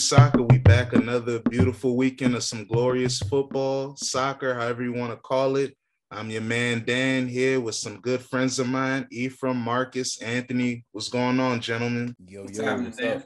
[0.00, 0.42] Soccer.
[0.42, 5.56] We back another beautiful weekend of some glorious football, soccer, however you want to call
[5.56, 5.76] it.
[6.10, 10.86] I'm your man Dan here with some good friends of mine, Ephraim, Marcus, Anthony.
[10.92, 12.16] What's going on, gentlemen?
[12.26, 13.24] Yo, yo, what's up?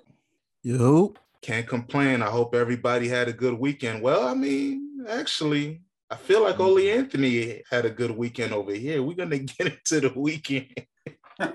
[0.65, 1.15] Yo.
[1.43, 2.23] Can't complain.
[2.23, 4.03] I hope everybody had a good weekend.
[4.03, 5.81] Well, I mean, actually,
[6.11, 7.01] I feel like only mm-hmm.
[7.01, 9.01] Anthony had a good weekend over here.
[9.01, 10.75] We're gonna get into the weekend.
[11.41, 11.51] yeah,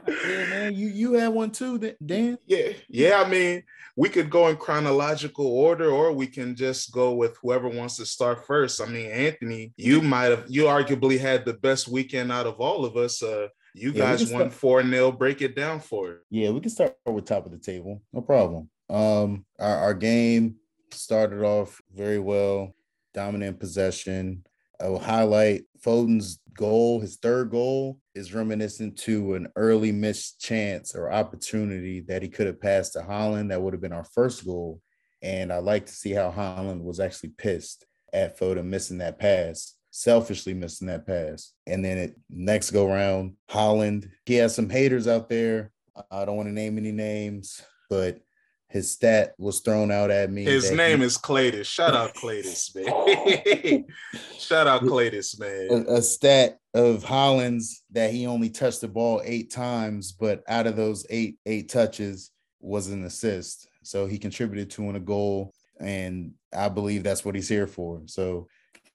[0.50, 2.38] man, you you had one too, Dan.
[2.46, 3.24] Yeah, yeah.
[3.26, 3.64] I mean,
[4.00, 8.06] we could go in chronological order, or we can just go with whoever wants to
[8.06, 8.80] start first.
[8.80, 12.86] I mean, Anthony, you might have, you arguably had the best weekend out of all
[12.86, 13.22] of us.
[13.22, 16.20] Uh, you Yeah, guys won four 0 Break it down for it.
[16.30, 18.02] Yeah, we can start with top of the table.
[18.14, 18.70] No problem.
[18.90, 20.56] Um, our, our game
[20.92, 22.74] started off very well,
[23.14, 24.46] dominant possession.
[24.80, 27.02] I will highlight Foden's goal.
[27.02, 32.46] His third goal is reminiscent to an early missed chance or opportunity that he could
[32.46, 33.50] have passed to Haaland.
[33.50, 34.82] That would have been our first goal.
[35.22, 39.76] And I like to see how Haaland was actually pissed at Foden missing that pass,
[39.90, 41.54] selfishly missing that pass.
[41.66, 44.10] And then it next go round, Haaland.
[44.26, 45.72] He has some haters out there.
[46.12, 48.20] I don't want to name any names, but
[48.68, 50.44] his stat was thrown out at me.
[50.44, 51.66] His name he- is Claytis.
[51.66, 53.86] Shout out Claytis, man.
[54.38, 55.86] Shout out Claytis, man.
[55.88, 60.68] a, a stat of Haaland's that he only touched the ball eight times, but out
[60.68, 63.68] of those eight eight touches was an assist.
[63.84, 68.02] So he contributed to a goal, and I believe that's what he's here for.
[68.06, 68.48] So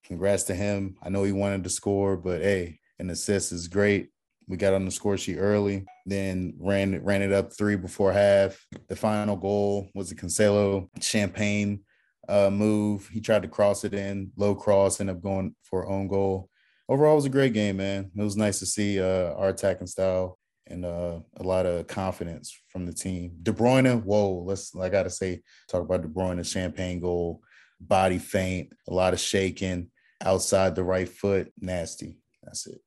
[0.04, 0.96] congrats to him.
[1.02, 4.10] I know he wanted to score, but hey, an assist is great.
[4.46, 8.64] We got on the score sheet early, then ran ran it up three before half.
[8.88, 11.80] The final goal was a Cancelo champagne
[12.28, 13.08] uh, move.
[13.08, 16.50] He tried to cross it in, low cross, ended up going for own goal.
[16.88, 18.10] Overall, it was a great game, man.
[18.14, 22.58] It was nice to see uh, our attacking style and uh, a lot of confidence
[22.68, 23.32] from the team.
[23.42, 27.40] De Bruyne, whoa, let's I gotta say, talk about De Bruyne, champagne goal,
[27.80, 29.90] body faint, a lot of shaking,
[30.22, 32.18] outside the right foot, nasty.
[32.42, 32.80] That's it.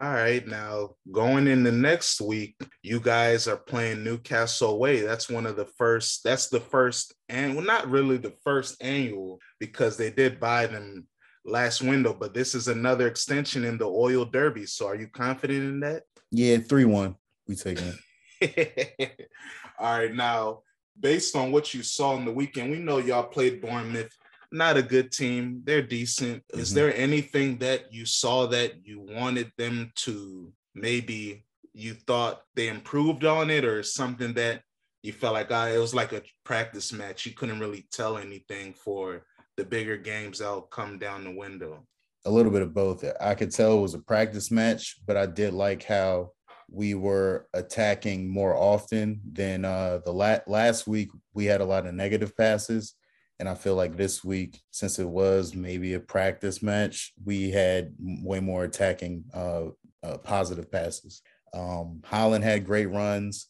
[0.00, 5.00] All right, now going into next week, you guys are playing Newcastle away.
[5.00, 6.22] That's one of the first.
[6.24, 11.06] That's the first, and well, not really the first annual because they did buy them
[11.44, 14.66] last window, but this is another extension in the Oil Derby.
[14.66, 16.04] So, are you confident in that?
[16.30, 17.16] Yeah, three one.
[17.48, 19.30] We take it.
[19.78, 20.62] All right, now
[20.98, 24.12] based on what you saw in the weekend, we know y'all played Bournemouth.
[24.52, 25.62] Not a good team.
[25.64, 26.42] They're decent.
[26.52, 26.74] Is Mhm.
[26.74, 33.24] there anything that you saw that you wanted them to maybe you thought they improved
[33.24, 34.62] on it, or something that
[35.02, 37.24] you felt like ah, it was like a practice match?
[37.26, 39.24] You couldn't really tell anything for
[39.60, 41.86] the bigger games that'll come down the window.
[42.24, 43.04] a little bit of both.
[43.20, 46.32] I could tell it was a practice match, but I did like how
[46.70, 51.10] we were attacking more often than uh, the la- last week.
[51.34, 52.94] We had a lot of negative passes,
[53.38, 57.92] and I feel like this week, since it was maybe a practice match, we had
[57.98, 59.66] way more attacking uh,
[60.02, 61.20] uh, positive passes.
[61.52, 63.48] Um, Haaland had great runs.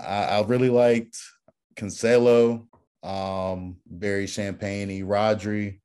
[0.00, 1.16] I, I really liked
[1.76, 2.66] Cancelo,
[3.02, 5.80] um, Barry Champagne, Rodri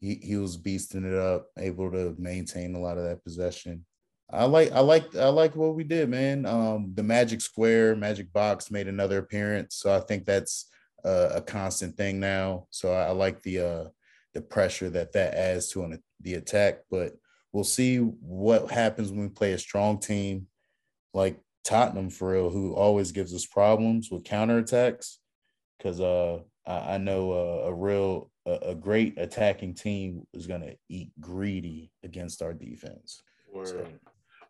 [0.00, 3.84] he, he was beasting it up, able to maintain a lot of that possession.
[4.30, 6.44] I like I like I like what we did, man.
[6.44, 10.68] Um, the Magic Square, Magic Box made another appearance, so I think that's
[11.02, 12.66] a, a constant thing now.
[12.70, 13.84] So I, I like the uh,
[14.34, 16.80] the pressure that that adds to an, the attack.
[16.90, 17.14] But
[17.52, 20.46] we'll see what happens when we play a strong team
[21.14, 25.16] like Tottenham for real, who always gives us problems with counterattacks.
[25.78, 30.60] Because uh, I, I know uh, a real a, a great attacking team is going
[30.60, 33.22] to eat greedy against our defense.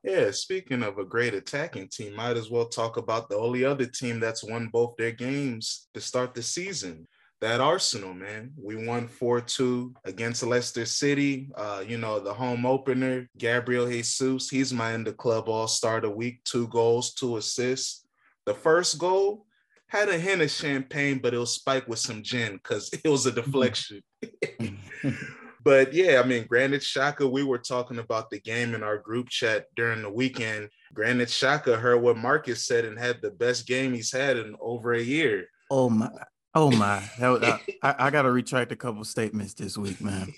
[0.05, 3.87] Yeah, speaking of a great attacking team, might as well talk about the only other
[3.87, 7.07] team that's won both their games to start the season.
[7.41, 8.53] That Arsenal, man.
[8.61, 11.51] We won 4-2 against Leicester City.
[11.55, 16.03] Uh, you know, the home opener, Gabriel Jesus, he's my in the club all-star of
[16.03, 18.05] the week, two goals, two assists.
[18.45, 19.47] The first goal
[19.89, 23.27] had a hint of champagne, but it was spiked with some gin because it was
[23.27, 23.41] a mm-hmm.
[23.41, 24.03] deflection.
[24.23, 25.09] Mm-hmm.
[25.65, 29.29] But yeah, I mean, granted, Xhaka, we were talking about the game in our group
[29.29, 30.71] chat during the weekend.
[30.95, 34.95] Granted, Xhaka heard what Marcus said and had the best game he's had in over
[34.95, 35.47] a year.
[35.71, 36.09] Oh my,
[36.55, 37.03] oh my.
[37.21, 40.33] Was, I, I, I gotta retract a couple statements this week, man.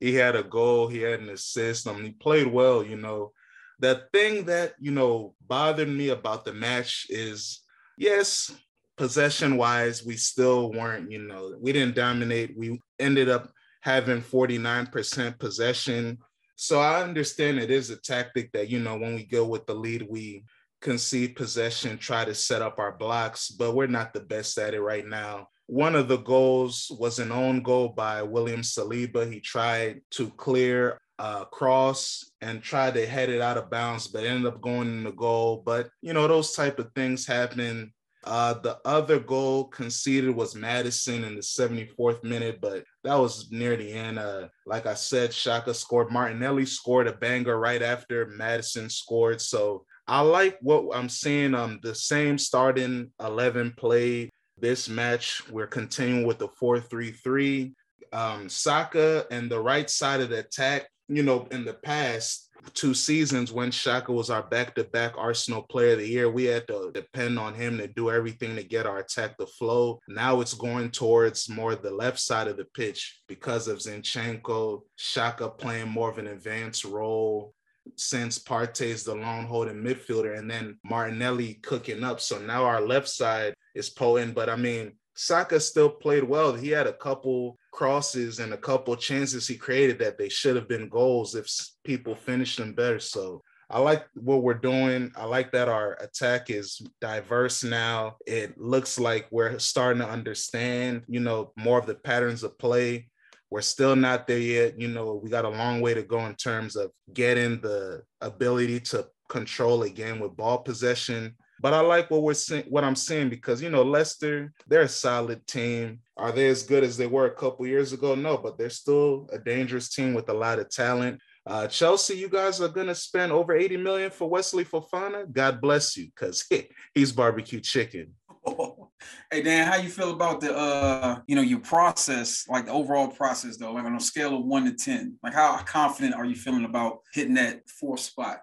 [0.00, 1.88] he had a goal, he had an assist.
[1.88, 3.32] I mean, he played well, you know.
[3.78, 7.60] The thing that, you know, bothered me about the match is
[7.98, 8.50] yes,
[8.96, 12.56] possession wise, we still weren't, you know, we didn't dominate.
[12.56, 13.50] We ended up
[13.82, 16.18] having 49% possession.
[16.56, 19.74] So I understand it is a tactic that, you know, when we go with the
[19.74, 20.44] lead, we
[20.80, 24.80] concede possession, try to set up our blocks, but we're not the best at it
[24.80, 25.48] right now.
[25.66, 29.30] One of the goals was an own goal by William Saliba.
[29.30, 34.24] He tried to clear a cross and tried to head it out of bounds, but
[34.24, 35.62] ended up going in the goal.
[35.64, 37.92] But you know, those type of things happen.
[38.24, 43.76] Uh, the other goal conceded was Maddison in the 74th minute, but that was near
[43.76, 44.18] the end.
[44.18, 46.10] Uh, like I said, Xhaka scored.
[46.10, 49.40] Martinelli scored a banger right after Maddison scored.
[49.40, 51.54] So I like what I'm seeing.
[51.54, 55.42] Um, the same starting 11 played this match.
[55.50, 57.74] We're continuing with the 4 3 3.
[58.12, 62.92] Um, Saka and the right side of the attack, you know, in the past two
[62.94, 66.66] seasons when Xhaka was our back to back Arsenal player of the year, we had
[66.68, 70.00] to depend on him to do everything to get our attack to flow.
[70.08, 75.56] Now it's going towards more the left side of the pitch because of Zinchenko, Xhaka
[75.56, 77.54] playing more of an advanced role
[77.96, 82.20] since Partey is the long holding midfielder and then Martinelli cooking up.
[82.20, 84.34] So now our left side is potent.
[84.34, 86.52] But I mean, Saka still played well.
[86.52, 90.66] He had a couple crosses and a couple chances he created that they should have
[90.66, 91.48] been goals if
[91.84, 92.98] people finished them better.
[92.98, 93.40] So
[93.70, 95.12] I like what we're doing.
[95.16, 98.16] I like that our attack is diverse now.
[98.26, 103.10] It looks like we're starting to understand, you know, more of the patterns of play.
[103.48, 104.80] We're still not there yet.
[104.80, 108.80] You know, we got a long way to go in terms of getting the ability
[108.90, 111.36] to control a game with ball possession.
[111.60, 114.88] But I like what we're seeing, what I'm seeing because you know Leicester, they're a
[114.88, 116.00] solid team.
[116.16, 118.14] Are they as good as they were a couple years ago?
[118.14, 121.20] No, but they're still a dangerous team with a lot of talent.
[121.46, 125.30] Uh, Chelsea, you guys are gonna spend over 80 million for Wesley Fofana.
[125.32, 128.14] God bless you, because he, he's barbecue chicken.
[129.30, 133.06] Hey Dan, how you feel about the uh, you know, your process, like the overall
[133.06, 135.16] process though, like on a scale of one to ten?
[135.22, 138.40] Like how confident are you feeling about hitting that fourth spot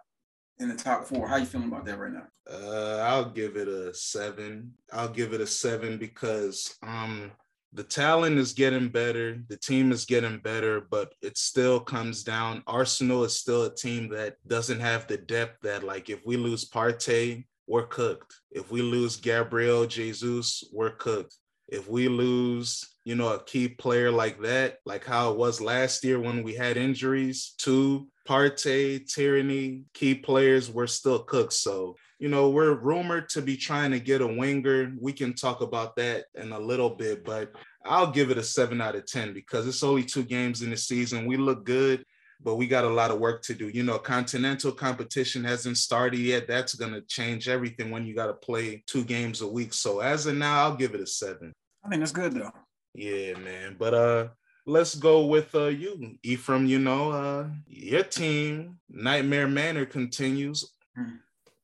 [0.59, 1.27] in the top four?
[1.27, 2.27] How you feeling about that right now?
[2.49, 4.73] Uh, I'll give it a seven.
[4.93, 7.31] I'll give it a seven because um
[7.75, 12.63] the talent is getting better, the team is getting better, but it still comes down.
[12.67, 16.69] Arsenal is still a team that doesn't have the depth that, like, if we lose
[16.69, 18.33] Partey, we're cooked.
[18.51, 21.35] If we lose Gabriel Jesus, we're cooked.
[21.67, 26.03] If we lose, you know, a key player like that, like how it was last
[26.03, 31.53] year when we had injuries to Partey, Tierney, key players, we're still cooked.
[31.53, 34.93] So, you know, we're rumored to be trying to get a winger.
[34.99, 37.51] We can talk about that in a little bit, but
[37.85, 40.77] I'll give it a seven out of 10 because it's only two games in the
[40.77, 41.27] season.
[41.27, 42.03] We look good
[42.41, 43.69] but we got a lot of work to do.
[43.69, 46.47] You know, continental competition hasn't started yet.
[46.47, 49.73] That's going to change everything when you got to play two games a week.
[49.73, 51.53] So as of now, I'll give it a seven.
[51.83, 52.51] I think that's good though.
[52.93, 53.75] Yeah, man.
[53.77, 54.27] But uh,
[54.65, 56.65] let's go with uh you, Ephraim.
[56.65, 60.71] You know, uh, your team Nightmare Manor continues.
[60.95, 61.17] Hmm.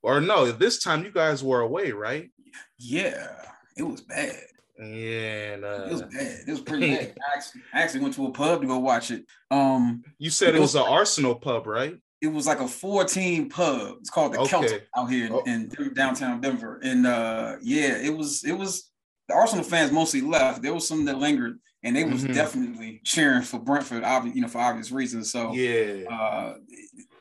[0.03, 2.31] Or no, this time you guys were away, right?
[2.77, 3.35] Yeah,
[3.77, 4.41] it was bad.
[4.81, 6.37] Yeah, uh, it was bad.
[6.47, 7.13] It was pretty bad.
[7.19, 9.25] I actually, I actually, went to a pub to go watch it.
[9.51, 11.95] Um, you said it was, an Arsenal pub, right?
[12.19, 13.97] It was like a 14 pub.
[13.99, 14.49] It's called the okay.
[14.49, 15.43] Celtic out here in, oh.
[15.45, 16.79] in, downtown Denver.
[16.83, 18.91] And uh, yeah, it was it was
[19.27, 20.61] the Arsenal fans mostly left.
[20.61, 22.33] There was some that lingered, and they was mm-hmm.
[22.33, 25.31] definitely cheering for Brentford, you know, for obvious reasons.
[25.31, 26.55] So yeah, uh,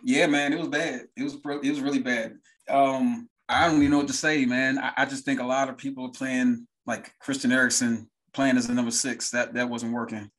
[0.03, 1.03] yeah, man, it was bad.
[1.17, 2.35] It was it was really bad.
[2.69, 4.79] Um, I don't even know what to say, man.
[4.79, 8.69] I, I just think a lot of people are playing like Christian Eriksen playing as
[8.69, 9.31] a number six.
[9.31, 10.31] That that wasn't working.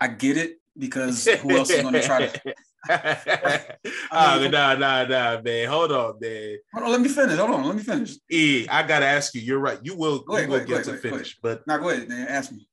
[0.00, 2.54] I get it because who else is going to try to?
[2.88, 5.68] Ah, I mean, oh, nah, nah, nah, man.
[5.68, 6.58] Hold on, man.
[6.72, 7.36] Hold on, let me finish.
[7.36, 8.14] Hold on, let me finish.
[8.30, 9.40] E, I gotta ask you.
[9.40, 9.80] You're right.
[9.82, 10.24] You will.
[10.30, 12.28] Ahead, you will get ahead, to finish, but now go ahead, man.
[12.28, 12.68] Ask me.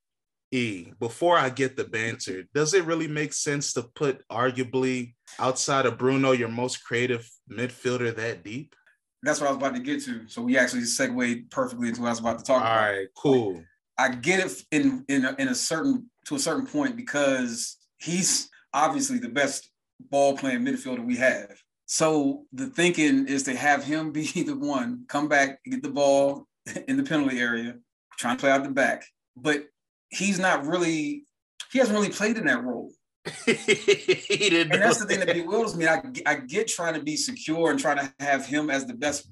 [0.51, 5.87] E, before I get the banter, does it really make sense to put arguably outside
[5.87, 8.75] of Bruno your most creative midfielder that deep?
[9.23, 10.27] That's what I was about to get to.
[10.27, 12.83] So we actually segued perfectly into what I was about to talk All about.
[12.83, 13.63] All right, cool.
[13.97, 18.49] I get it in in a, in a certain to a certain point because he's
[18.73, 19.69] obviously the best
[20.11, 21.51] ball playing midfielder we have.
[21.85, 26.47] So the thinking is to have him be the one come back, get the ball
[26.87, 27.75] in the penalty area,
[28.17, 29.05] trying to play out the back.
[29.35, 29.65] But
[30.09, 31.25] he's not really
[31.71, 32.91] he hasn't really played in that role.
[33.47, 35.87] and that's the thing that bewilders me.
[35.87, 39.29] I, I get trying to be secure and trying to have him as the best,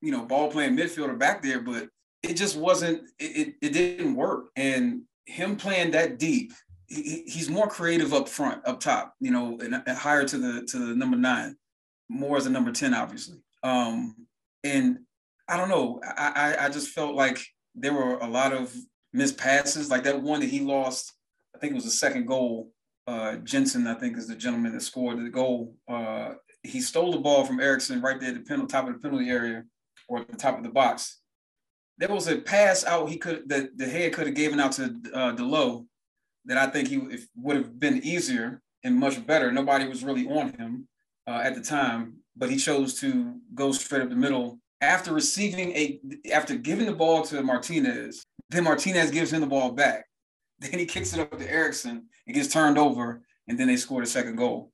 [0.00, 1.88] you know, ball playing midfielder back there, but
[2.22, 3.02] it just wasn't.
[3.18, 4.46] It, it, it didn't work.
[4.56, 6.52] And him playing that deep,
[6.86, 9.12] he, he's more creative up front, up top.
[9.20, 11.56] You know, and, and higher to the to the number nine,
[12.08, 13.36] more as a number ten, obviously.
[13.62, 14.16] Um,
[14.64, 15.00] and
[15.46, 16.00] I don't know.
[16.02, 17.38] I, I I just felt like
[17.74, 18.74] there were a lot of
[19.12, 21.12] missed passes, like that one that he lost.
[21.54, 22.70] I think it was the second goal
[23.08, 25.74] uh, Jensen, I think, is the gentleman that scored the goal.
[25.88, 28.98] Uh, he stole the ball from Eriksen right there at the penalty, top of the
[28.98, 29.64] penalty area
[30.08, 31.20] or the top of the box.
[31.96, 34.84] There was a pass out he could that the head could have given out to
[35.14, 35.86] uh, Dalot
[36.44, 37.00] that I think he
[37.34, 39.50] would have been easier and much better.
[39.50, 40.86] Nobody was really on him
[41.26, 45.72] uh, at the time, but he chose to go straight up the middle after receiving
[45.72, 45.98] a
[46.30, 48.22] after giving the ball to Martinez.
[48.50, 50.07] Then Martinez gives him the ball back.
[50.70, 52.06] Then he kicks it up to Eriksen.
[52.26, 54.72] It gets turned over, and then they score the second goal.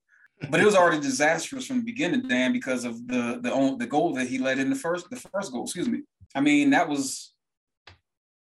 [0.50, 4.14] But it was already disastrous from the beginning, Dan, because of the the the goal
[4.14, 5.64] that he let in the first the first goal.
[5.64, 6.03] Excuse me.
[6.35, 7.35] I mean, that was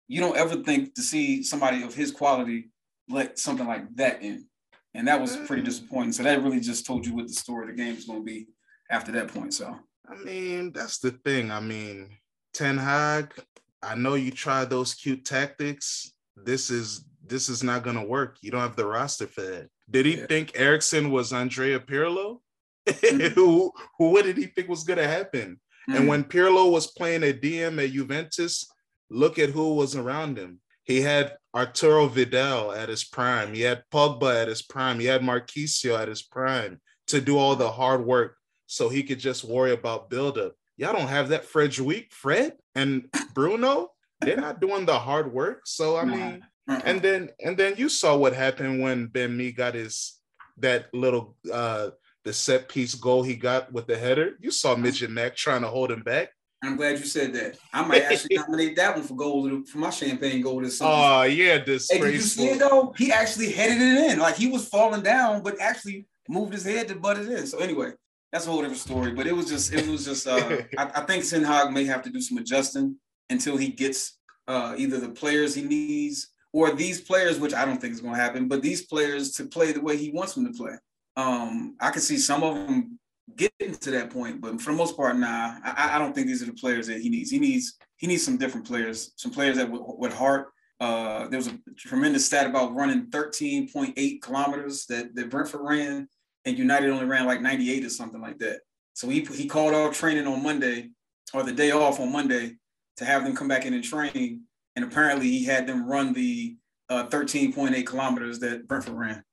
[0.07, 2.71] you don't ever think to see somebody of his quality
[3.09, 4.45] let something like that in,
[4.93, 5.65] and that was pretty mm.
[5.65, 6.13] disappointing.
[6.13, 8.25] So that really just told you what the story of the game is going to
[8.25, 8.47] be
[8.89, 9.53] after that point.
[9.53, 11.51] So I mean, that's the thing.
[11.51, 12.09] I mean,
[12.53, 13.33] Ten Hag.
[13.81, 16.13] I know you tried those cute tactics.
[16.37, 18.37] This is this is not going to work.
[18.41, 19.69] You don't have the roster for that.
[19.89, 20.27] Did he yeah.
[20.27, 22.41] think Eriksen was Andrea Pirlo?
[22.87, 23.33] Mm-hmm.
[23.33, 25.59] who, what did he think was going to happen?
[25.89, 25.97] Mm-hmm.
[25.97, 28.69] And when Pirlo was playing a DM at Juventus,
[29.09, 30.59] look at who was around him.
[30.83, 33.55] He had Arturo Vidal at his prime.
[33.55, 34.99] He had Pogba at his prime.
[34.99, 38.37] He had Marchisio at his prime to do all the hard work
[38.67, 40.53] so he could just worry about buildup.
[40.77, 43.89] Y'all don't have that Frederick, Fred and Bruno.
[44.21, 45.61] They're not doing the hard work.
[45.65, 46.81] So I mean, uh-uh.
[46.85, 50.19] And then and then you saw what happened when Ben Mee got his
[50.57, 51.89] that little uh
[52.23, 54.37] the set piece goal he got with the header.
[54.39, 56.29] You saw Midget Mac trying to hold him back.
[56.63, 57.57] I'm glad you said that.
[57.73, 60.91] I might actually nominate that one for goal for my champagne goal this summer.
[60.93, 61.97] Oh yeah, disgraceful.
[61.97, 62.93] Hey, did you see it though?
[62.97, 64.19] He actually headed it in.
[64.19, 67.45] Like he was falling down, but actually moved his head to butt it in.
[67.45, 67.91] So anyway,
[68.31, 69.11] that's a whole different story.
[69.11, 70.25] But it was just, it was just.
[70.25, 72.95] Uh, I, I think Ten Hag may have to do some adjusting
[73.29, 74.17] until he gets
[74.47, 78.13] uh, either the players he needs or these players, which I don't think is going
[78.13, 80.75] to happen, but these players to play the way he wants them to play.
[81.17, 82.99] Um, I can see some of them
[83.35, 86.43] getting to that point, but for the most part, nah, I, I don't think these
[86.43, 87.31] are the players that he needs.
[87.31, 90.49] He needs he needs some different players, some players that with, with heart.
[90.79, 96.07] Uh, there was a tremendous stat about running 13.8 kilometers that, that Brentford ran,
[96.45, 98.59] and United only ran like 98 or something like that.
[98.93, 100.89] So he he called out training on Monday
[101.33, 102.57] or the day off on Monday
[102.97, 104.41] to have them come back in and train
[104.75, 106.55] and apparently he had them run the
[106.89, 109.23] uh, 13.8 kilometers that Brentford ran.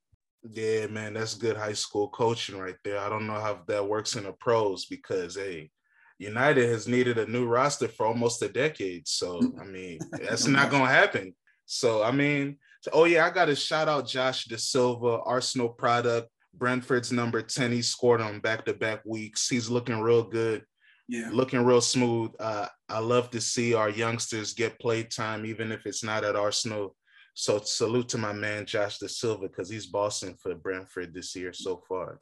[0.49, 2.99] Yeah, man, that's good high school coaching right there.
[2.99, 5.71] I don't know how that works in the pros because hey,
[6.19, 9.07] United has needed a new roster for almost a decade.
[9.07, 11.35] So I mean, that's not gonna happen.
[11.67, 12.57] So I mean,
[12.93, 17.73] oh yeah, I got to shout out Josh Dasilva, Arsenal product, Brentford's number 10.
[17.73, 19.49] He scored on back-to-back weeks.
[19.49, 20.65] He's looking real good
[21.11, 21.29] yeah.
[21.33, 22.31] looking real smooth.
[22.39, 26.37] Uh, I love to see our youngsters get play time, even if it's not at
[26.37, 26.95] Arsenal.
[27.35, 31.83] So salute to my man Josh Dasilva because he's bossing for Brentford this year so
[31.89, 32.21] far.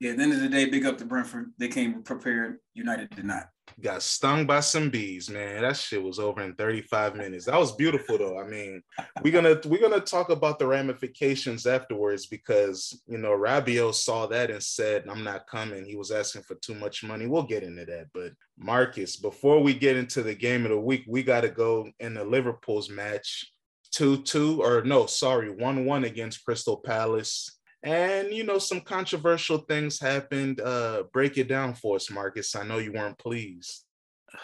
[0.00, 1.52] Yeah, at the end of the day, big up to Brentford.
[1.58, 2.58] They came prepared.
[2.74, 3.48] United did not.
[3.80, 5.62] Got stung by some bees, man.
[5.62, 7.46] That shit was over in 35 minutes.
[7.46, 8.38] That was beautiful though.
[8.38, 8.82] I mean,
[9.22, 14.50] we're gonna we're gonna talk about the ramifications afterwards because you know Rabiot saw that
[14.50, 15.84] and said, I'm not coming.
[15.84, 17.26] He was asking for too much money.
[17.26, 18.06] We'll get into that.
[18.14, 22.14] But Marcus, before we get into the game of the week, we gotta go in
[22.14, 23.52] the Liverpool's match.
[23.94, 30.60] 2-2 or no, sorry, 1-1 against Crystal Palace and you know, some controversial things happened.
[30.60, 32.56] Uh, break it down for us, Marcus.
[32.56, 33.84] I know you weren't pleased.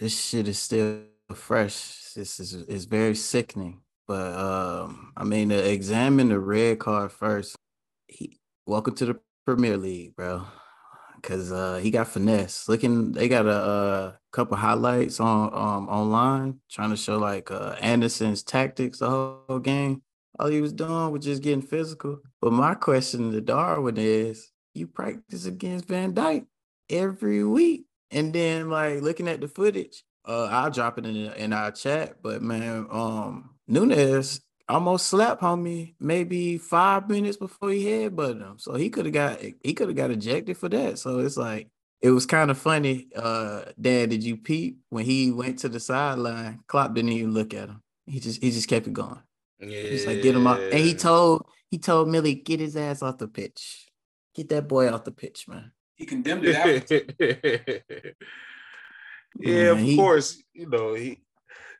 [0.00, 1.00] This shit is still
[1.34, 2.12] fresh.
[2.14, 3.80] This is is very sickening.
[4.06, 7.56] But um, I mean, to examine the red card first.
[8.06, 10.44] He, welcome to the Premier League, bro.
[11.20, 12.68] Cause uh, he got finesse.
[12.68, 17.74] Looking, they got a, a couple highlights on um online trying to show like uh,
[17.80, 20.02] Anderson's tactics the whole game
[20.38, 22.20] all he was doing was just getting physical.
[22.40, 26.46] But my question to Darwin is, you practice against Van Dijk
[26.88, 31.52] every week, and then like looking at the footage, uh, I'll drop it in in
[31.52, 32.22] our chat.
[32.22, 38.74] But man, um, Nunez almost slapped homie maybe five minutes before he headbutted him, so
[38.74, 40.98] he could have got he could have got ejected for that.
[40.98, 41.68] So it's like
[42.00, 43.08] it was kind of funny.
[43.16, 46.60] Uh, Dad, did you peep when he went to the sideline?
[46.66, 47.82] Klopp didn't even look at him.
[48.06, 49.20] He just he just kept it going.
[49.60, 49.82] Yeah.
[49.82, 50.58] He's like, get him up.
[50.60, 53.86] And he told he told Millie, get his ass off the pitch.
[54.34, 55.72] Get that boy off the pitch, man.
[55.96, 57.04] He condemned it
[59.38, 60.42] yeah, man, of he, course.
[60.54, 61.22] You know, he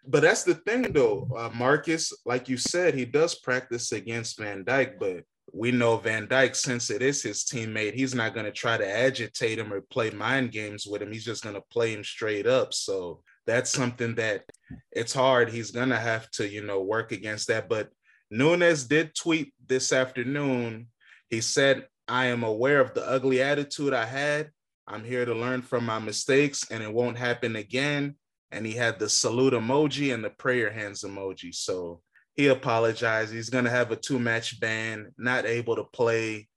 [0.07, 4.65] but that's the thing though, uh, Marcus, like you said, he does practice against Van
[4.65, 5.25] Dijk, but
[5.59, 8.89] we know Van Dijk, since it is his teammate, he's not going to try to
[8.89, 11.13] agitate him or play mind games with him.
[11.13, 12.73] He's just going to play him straight up.
[12.73, 14.45] So that's something that
[14.93, 15.49] it's hard.
[15.49, 17.67] He's gonna have to, you know, work against that.
[17.67, 17.89] But
[18.31, 20.89] Nunez did tweet this afternoon.
[21.31, 24.51] He said, I am aware of the ugly attitude I had.
[24.87, 28.17] I'm here to learn from my mistakes and it won't happen again.
[28.53, 31.55] And he had the salute emoji and the prayer hands emoji.
[31.55, 32.03] So
[32.39, 33.35] he apologized.
[33.35, 36.49] He's going to have a two match ban, not able to play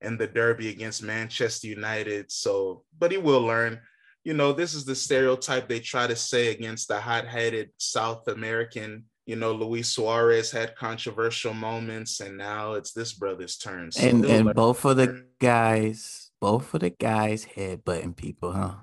[0.00, 2.30] in the derby against Manchester United.
[2.30, 3.80] So, but he will learn.
[4.22, 8.28] You know, this is the stereotype they try to say against the hot headed South
[8.28, 13.92] American you know, Luis Suarez had controversial moments, and now it's this brother's turn.
[13.92, 18.74] So and and both of the guys, both of the guys headbutting people, huh?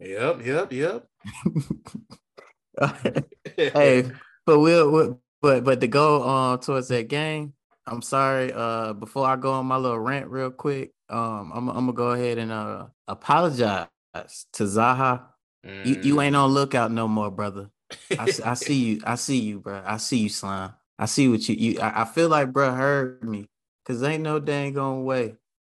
[0.00, 1.06] Yep, yep, yep.
[3.56, 4.10] hey,
[4.44, 7.52] but we'll, we'll, but but to go on uh, towards that game,
[7.86, 8.50] I'm sorry.
[8.50, 12.10] Uh, before I go on my little rant real quick, um, I'm I'm gonna go
[12.12, 13.88] ahead and uh apologize
[14.54, 15.20] to Zaha.
[15.62, 15.84] Mm.
[15.84, 17.68] You you ain't on lookout no more, brother.
[18.18, 19.00] I, I see you.
[19.04, 19.82] I see you, bro.
[19.84, 20.72] I see you, slime.
[20.98, 21.56] I see what you.
[21.56, 21.80] You.
[21.80, 23.50] I, I feel like, bro, heard me,
[23.84, 25.36] cause ain't no dang going way.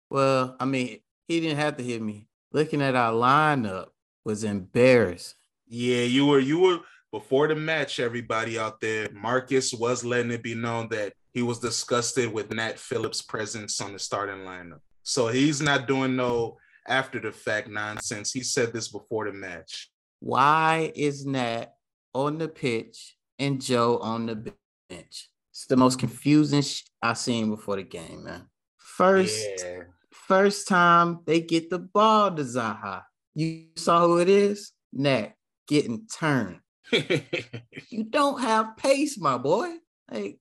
[0.10, 2.28] Well, I mean, he didn't have to hit me.
[2.54, 3.88] Looking at our lineup
[4.24, 5.36] was embarrassing.
[5.68, 6.40] Yeah, you were.
[6.40, 6.80] You were
[7.12, 8.00] before the match.
[8.00, 12.80] Everybody out there, Marcus was letting it be known that he was disgusted with Nat
[12.80, 14.80] Phillips' presence on the starting lineup.
[15.04, 18.32] So he's not doing no after the fact nonsense.
[18.32, 19.90] He said this before the match.
[20.20, 21.74] Why is Nat
[22.14, 24.54] on the pitch and Joe on the
[24.90, 25.30] bench.
[25.52, 28.48] It's the most confusing sh- I've seen before the game, man.
[28.78, 29.84] First, yeah.
[30.12, 33.04] first time they get the ball to Zaha.
[33.36, 34.72] You saw who it is?
[34.94, 35.34] Nat
[35.68, 36.60] getting turned.
[36.92, 39.70] You don't have pace, my boy.
[40.12, 40.40] Like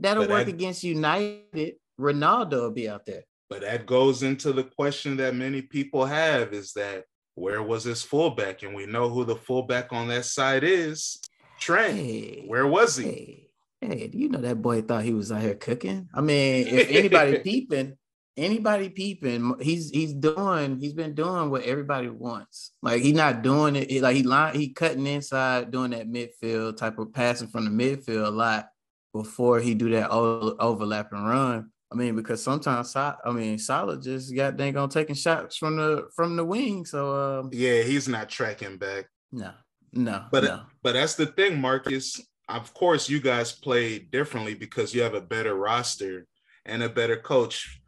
[0.00, 1.74] that'll but work that, against United.
[2.00, 3.24] Ronaldo will be out there.
[3.50, 8.02] But that goes into the question that many people have: is that where was his
[8.02, 8.62] fullback?
[8.62, 11.18] And we know who the fullback on that side is.
[11.58, 11.96] Trent.
[11.96, 13.50] Hey, where was he?
[13.80, 16.08] Hey, hey, you know that boy thought he was out here cooking?
[16.14, 17.96] I mean, if anybody peeping,
[18.38, 22.72] anybody peeping, he's he's doing, he's been doing what everybody wants.
[22.82, 26.98] Like he's not doing it, like he line, he cutting inside, doing that midfield type
[26.98, 28.68] of passing from the midfield a lot
[29.12, 31.70] before he do that overlap and run.
[31.90, 36.08] I mean, because sometimes I mean Salah just got dang on taking shots from the
[36.14, 36.84] from the wing.
[36.84, 39.06] So um, yeah, he's not tracking back.
[39.32, 39.52] No,
[39.92, 40.26] no.
[40.30, 40.62] But no.
[40.82, 42.20] but that's the thing, Marcus.
[42.48, 46.26] Of course, you guys play differently because you have a better roster
[46.68, 47.80] and a better coach.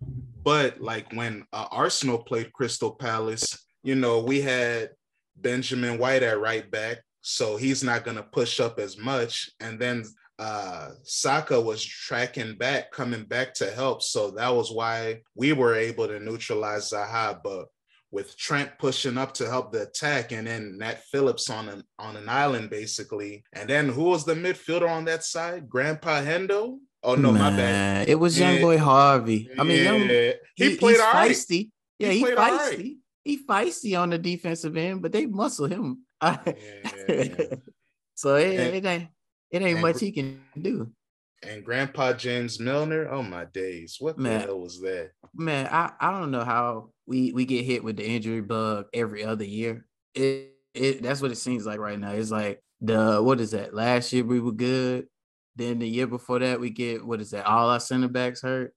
[0.43, 4.91] But like when uh, Arsenal played Crystal Palace, you know, we had
[5.37, 9.51] Benjamin White at right back, so he's not going to push up as much.
[9.61, 10.05] And then
[10.39, 14.03] uh, Saka was tracking back, coming back to help.
[14.03, 17.39] So that was why we were able to neutralize Zaha.
[17.45, 17.67] But
[18.11, 22.17] with Trent pushing up to help the attack, and then Nat Phillips on an on
[22.17, 25.69] an island basically, and then who was the midfielder on that side?
[25.69, 26.79] Grandpa Hendo.
[27.03, 28.09] Oh no, my bad.
[28.09, 28.53] It was yeah.
[28.53, 29.49] young boy Harvey.
[29.59, 29.93] I mean, yeah.
[29.93, 30.01] young,
[30.55, 31.71] he, he, played he's feisty.
[31.99, 32.37] Yeah, he, he feisty.
[32.37, 32.97] Right.
[33.25, 36.05] He feisty on the defensive end, but they muscle him.
[37.09, 37.45] Yeah.
[38.15, 39.09] so it, it ain't
[39.51, 40.93] it ain't and, much he can do.
[41.43, 45.13] And Grandpa James Milner, oh my days, what man, the hell was that?
[45.35, 49.25] Man, I, I don't know how we we get hit with the injury bug every
[49.25, 49.87] other year.
[50.15, 52.13] It it that's what it seems like right now.
[52.13, 53.75] It's like the what is that?
[53.75, 55.07] Last year we were good.
[55.61, 57.45] Then the year before that we get what is that?
[57.45, 58.73] All our center backs hurt.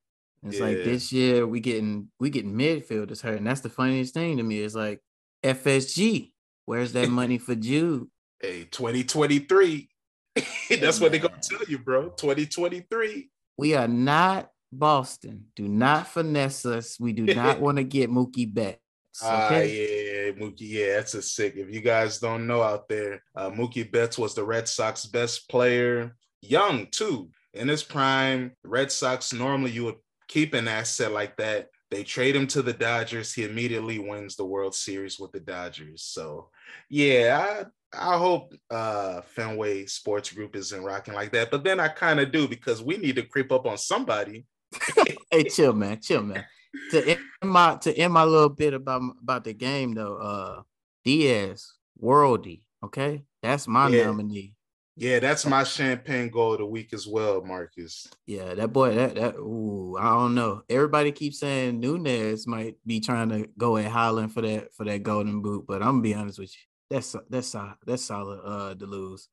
[0.45, 0.65] It's yeah.
[0.65, 4.43] like this year we getting we getting midfielders hurt, and that's the funniest thing to
[4.43, 4.59] me.
[4.59, 5.01] It's like
[5.45, 6.33] FSG.
[6.65, 8.07] Where's that money for Jude?
[8.41, 9.87] Hey, 2023.
[10.81, 12.09] That's what they're gonna tell you, bro.
[12.09, 13.29] 2023.
[13.57, 15.45] We are not Boston.
[15.55, 16.99] Do not finesse us.
[16.99, 18.79] We do not want to get Mookie Betts.
[19.21, 19.63] Ah, okay?
[19.63, 20.55] Uh, yeah, Mookie.
[20.61, 21.53] Yeah, that's a sick.
[21.55, 25.47] If you guys don't know out there, uh, Mookie Betts was the Red Sox best
[25.47, 28.51] player, young too, in his prime.
[28.63, 29.95] Red Sox normally you would
[30.27, 31.69] keep an asset like that.
[31.91, 33.33] They trade him to the Dodgers.
[33.33, 36.01] He immediately wins the World Series with the Dodgers.
[36.01, 36.49] So,
[36.89, 41.89] yeah, I I hope uh Fenway Sports Group isn't rocking like that, but then I
[41.89, 44.45] kind of do because we need to creep up on somebody.
[45.31, 46.43] hey, chill, man, chill, man.
[46.89, 50.61] To end my to end my little bit about about the game though, uh
[51.05, 54.05] Diaz, Worldy, okay, that's my yeah.
[54.05, 54.53] nominee.
[54.95, 58.07] Yeah, that's my champagne goal of the week as well, Marcus.
[58.27, 60.61] Yeah, that boy, that that ooh, I don't know.
[60.69, 65.01] Everybody keeps saying Nunez might be trying to go at Haaland for that for that
[65.01, 66.61] golden boot, but I'm gonna be honest with you
[66.93, 69.29] that's that's that's solid uh to lose.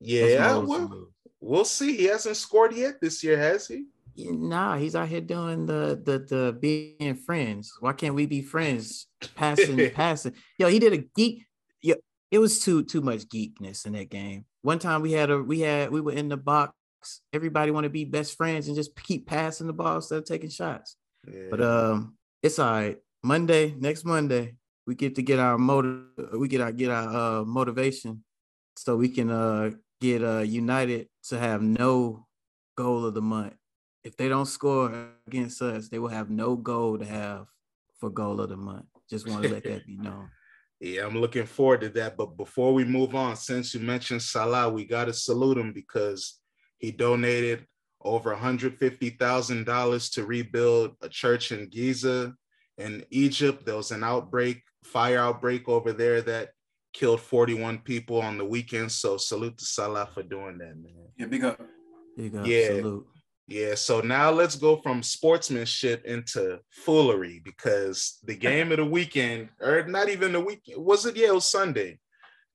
[0.00, 1.08] Yeah, we'll,
[1.40, 1.96] we'll see.
[1.96, 3.84] He hasn't scored yet this year, has he?
[4.14, 7.72] Yeah, nah, he's out here doing the the the being friends.
[7.80, 9.06] Why can't we be friends?
[9.34, 10.32] Passing, passing.
[10.58, 11.44] Yo, he did a geek.
[12.34, 14.44] It was too too much geekness in that game.
[14.62, 16.74] One time we had a we had we were in the box.
[17.32, 20.50] Everybody want to be best friends and just keep passing the ball instead of taking
[20.50, 20.96] shots.
[21.32, 21.46] Yeah.
[21.48, 22.98] But um, It's all right.
[23.22, 26.06] Monday, next Monday, we get to get our motive.
[26.32, 28.24] We get our get our uh, motivation,
[28.76, 29.70] so we can uh,
[30.00, 32.26] get uh, United to have no
[32.76, 33.54] goal of the month.
[34.02, 37.46] If they don't score against us, they will have no goal to have
[38.00, 38.86] for goal of the month.
[39.08, 40.30] Just want to let that be known.
[40.80, 42.16] Yeah, I'm looking forward to that.
[42.16, 46.40] But before we move on, since you mentioned Salah, we got to salute him because
[46.78, 47.66] he donated
[48.02, 52.34] over $150,000 to rebuild a church in Giza
[52.76, 53.64] in Egypt.
[53.64, 56.50] There was an outbreak, fire outbreak over there that
[56.92, 58.92] killed 41 people on the weekend.
[58.92, 61.08] So salute to Salah for doing that, man.
[61.16, 61.60] Yeah, big up.
[62.16, 62.46] Big up.
[62.46, 62.66] Yeah.
[62.66, 63.06] Salute.
[63.46, 69.50] Yeah, so now let's go from sportsmanship into foolery because the game of the weekend,
[69.60, 71.16] or not even the weekend, was it?
[71.16, 71.98] Yeah, it was Sunday.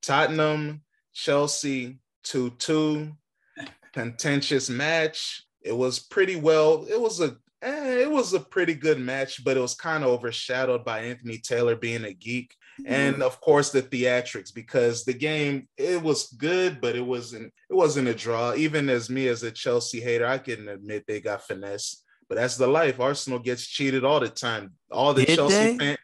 [0.01, 0.81] Tottenham,
[1.13, 3.11] Chelsea, 2 2,
[3.93, 5.43] contentious match.
[5.61, 9.57] It was pretty well, it was a eh, it was a pretty good match, but
[9.57, 13.81] it was kind of overshadowed by Anthony Taylor being a geek and of course the
[13.81, 18.89] theatrics because the game it was good but it wasn't it wasn't a draw even
[18.89, 22.67] as me as a chelsea hater i can admit they got finesse but that's the
[22.67, 25.77] life arsenal gets cheated all the time all the Did chelsea they?
[25.77, 25.97] fans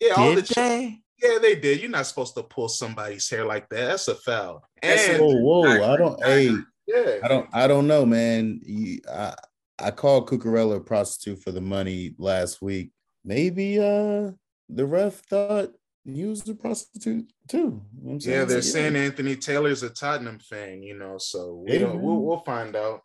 [0.00, 0.98] yeah all the Ch- they?
[1.22, 4.62] yeah they did you're not supposed to pull somebody's hair like that that's a foul
[4.82, 5.92] That's and a- Whoa, whoa!
[5.92, 6.24] I don't.
[6.24, 7.48] I Hey, yeah I don't.
[7.52, 8.60] I don't know, man.
[8.64, 9.34] You, I
[9.78, 12.90] I called Cucurella a prostitute for the money last week.
[13.24, 14.32] Maybe uh
[14.68, 15.70] the ref thought
[16.04, 17.58] he was a prostitute too.
[17.58, 21.18] You know what I'm Yeah, they're saying saying Anthony Taylor's a Tottenham fan, you know,
[21.18, 23.02] so we Hey, don't, we'll, we'll find out.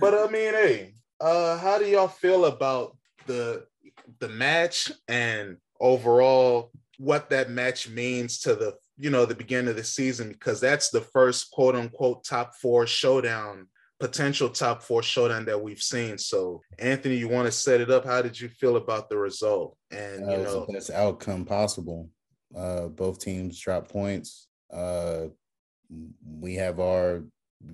[0.00, 3.66] But I mean, hey, uh, how do y'all feel about the
[4.20, 9.76] the match and overall what that match means to the you know the beginning of
[9.76, 10.30] the season?
[10.30, 13.66] Because that's the first quote unquote top four showdown,
[14.00, 16.16] potential top four showdown that we've seen.
[16.16, 18.04] So, Anthony, you want to set it up?
[18.04, 19.76] How did you feel about the result?
[19.90, 22.08] And That you know, the best outcome possible.
[22.56, 24.48] Uh, both teams drop points.
[24.72, 25.26] Uh,
[26.26, 27.24] we have our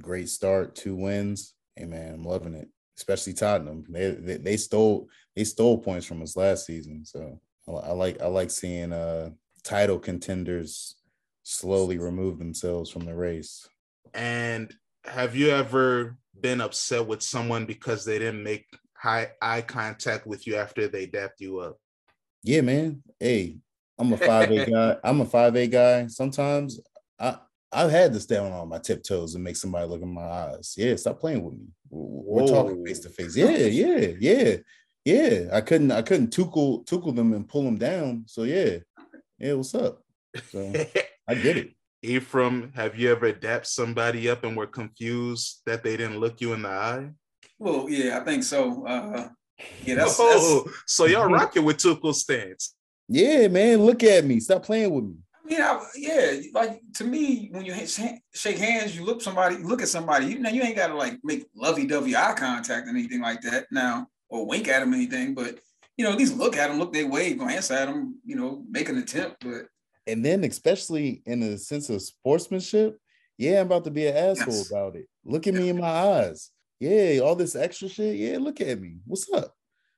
[0.01, 1.55] great start, two wins.
[1.77, 2.69] Hey man, I'm loving it.
[2.97, 3.85] Especially Tottenham.
[3.89, 7.05] They they, they stole they stole points from us last season.
[7.05, 9.31] So I, I like I like seeing uh
[9.65, 10.97] title contenders
[11.43, 13.69] slowly remove themselves from the race.
[14.13, 20.27] And have you ever been upset with someone because they didn't make high eye contact
[20.27, 21.77] with you after they dapped you up?
[22.43, 23.03] Yeah, man.
[23.19, 23.59] Hey,
[23.99, 24.97] I'm a five eight guy.
[25.05, 26.07] I'm a five eight guy.
[26.09, 26.81] Sometimes
[27.19, 27.39] I
[27.73, 30.75] I've had to stand on my tiptoes and make somebody look in my eyes.
[30.77, 31.67] Yeah, stop playing with me.
[31.91, 33.37] We're we're talking face to face.
[33.37, 34.57] Yeah, yeah, yeah,
[35.05, 35.49] yeah.
[35.53, 38.25] I couldn't I couldn't tuckle tuckle them and pull them down.
[38.27, 38.79] So yeah,
[39.39, 39.55] yeah.
[39.55, 40.03] What's up?
[40.51, 40.73] So
[41.29, 41.75] I get it.
[42.03, 46.53] Ephraim, have you ever dapped somebody up and were confused that they didn't look you
[46.53, 47.11] in the eye?
[47.59, 48.87] Well, yeah, I think so.
[48.87, 49.29] Uh,
[49.85, 52.75] yeah, that's, that's oh, so y'all rocking with Tuchel stance.
[53.09, 53.83] Yeah, man.
[53.83, 54.41] Look at me.
[54.41, 55.15] Stop playing with me.
[55.45, 57.75] I mean, I, yeah, like to me, when you
[58.33, 60.27] shake hands, you look somebody, look at somebody.
[60.27, 63.67] You know, you ain't got to like make lovey-dovey eye contact or anything like that
[63.71, 65.35] now, or wink at them or anything.
[65.35, 65.59] But
[65.99, 68.19] you know, at least look at them, look their way, glance at them.
[68.25, 69.45] You know, make an attempt.
[69.45, 69.67] But
[70.07, 72.99] And then, especially in the sense of sportsmanship,
[73.37, 74.71] yeah, I'm about to be an asshole Yes.
[74.71, 75.07] about it.
[75.27, 76.51] Look at me in my eyes.
[76.81, 78.17] Yeah, all this extra shit.
[78.17, 78.97] Yeah, look at me.
[79.05, 79.55] What's up?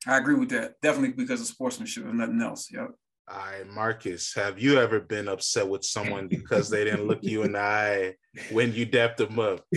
[0.06, 0.80] I agree with that.
[0.82, 2.68] Definitely because of sportsmanship and nothing else.
[2.72, 2.90] Yep.
[3.28, 7.42] All right, Marcus, have you ever been upset with someone because they didn't look you
[7.42, 8.14] in the eye
[8.50, 9.64] when you dapped them up?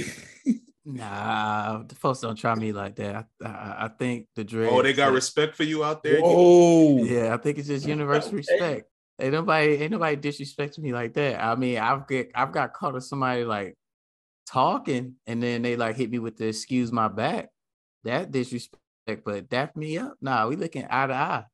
[0.91, 3.27] Nah, the folks don't try me like that.
[3.43, 4.69] I, I, I think the dread.
[4.71, 6.19] Oh, they got respect for you out there?
[6.23, 8.89] Oh, Yeah, I think it's just universal respect.
[9.21, 11.43] Ain't nobody, ain't nobody disrespecting me like that.
[11.43, 13.75] I mean, I've get, I've got caught with somebody like
[14.47, 17.49] talking, and then they like hit me with the excuse my back.
[18.05, 18.81] That disrespect,
[19.15, 20.15] but dap me up.
[20.21, 21.45] Nah, we looking eye to eye.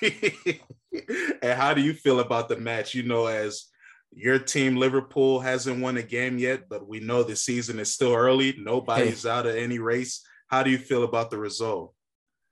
[1.42, 2.94] and how do you feel about the match?
[2.94, 3.66] You know, as
[4.12, 8.14] your team Liverpool hasn't won a game yet, but we know the season is still
[8.14, 8.54] early.
[8.58, 10.22] Nobody's out of any race.
[10.48, 11.94] How do you feel about the result?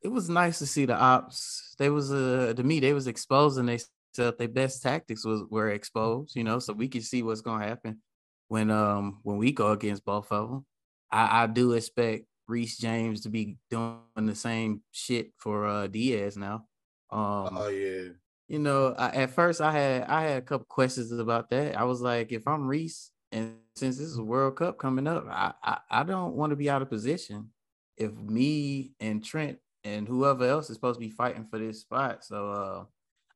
[0.03, 1.75] It was nice to see the ops.
[1.79, 3.79] They was uh to me, they was exposing they
[4.15, 7.67] self their best tactics was were exposed, you know, so we could see what's gonna
[7.67, 8.03] happen
[8.49, 10.67] when um when we go against both of them.
[11.11, 16.37] I, I do expect Reece James to be doing the same shit for uh Diaz
[16.37, 16.67] now.
[17.11, 18.11] Um Oh yeah.
[18.49, 21.77] you know, I, at first I had I had a couple questions about that.
[21.77, 25.27] I was like, if I'm Reece, and since this is a World Cup coming up,
[25.29, 27.51] I I, I don't want to be out of position.
[27.97, 32.25] If me and Trent and whoever else is supposed to be fighting for this spot,
[32.25, 32.85] so uh,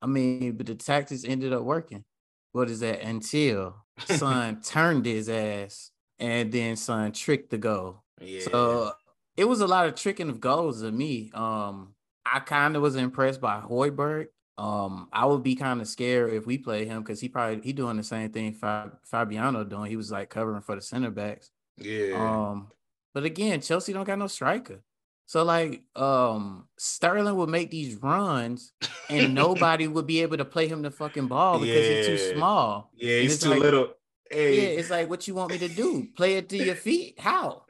[0.03, 2.05] I mean, but the tactics ended up working.
[2.53, 3.03] What is that?
[3.03, 8.03] Until Son turned his ass, and then Son tricked the goal.
[8.20, 8.40] Yeah.
[8.42, 8.92] So
[9.40, 11.31] it was a lot of tricking of goals to me.
[11.33, 11.94] Um,
[12.26, 14.26] I kind of was impressed by Højbjerg.
[14.59, 17.72] Um, I would be kind of scared if we play him because he probably he
[17.72, 19.90] doing the same thing Fabinho doing.
[19.90, 21.50] He was like covering for the center backs.
[21.79, 22.16] Yeah.
[22.16, 22.70] Um,
[23.14, 24.83] but again, Chelsea don't got no striker.
[25.24, 28.74] So like um Sterling would make these runs
[29.09, 31.96] and nobody would be able to play him the fucking ball because yeah.
[31.96, 32.90] he's too small.
[32.94, 33.94] Yeah, he's too like, little.
[34.31, 34.57] Hey.
[34.57, 36.09] Yeah, it's like what you want me to do?
[36.14, 37.18] Play it to your feet?
[37.18, 37.62] How?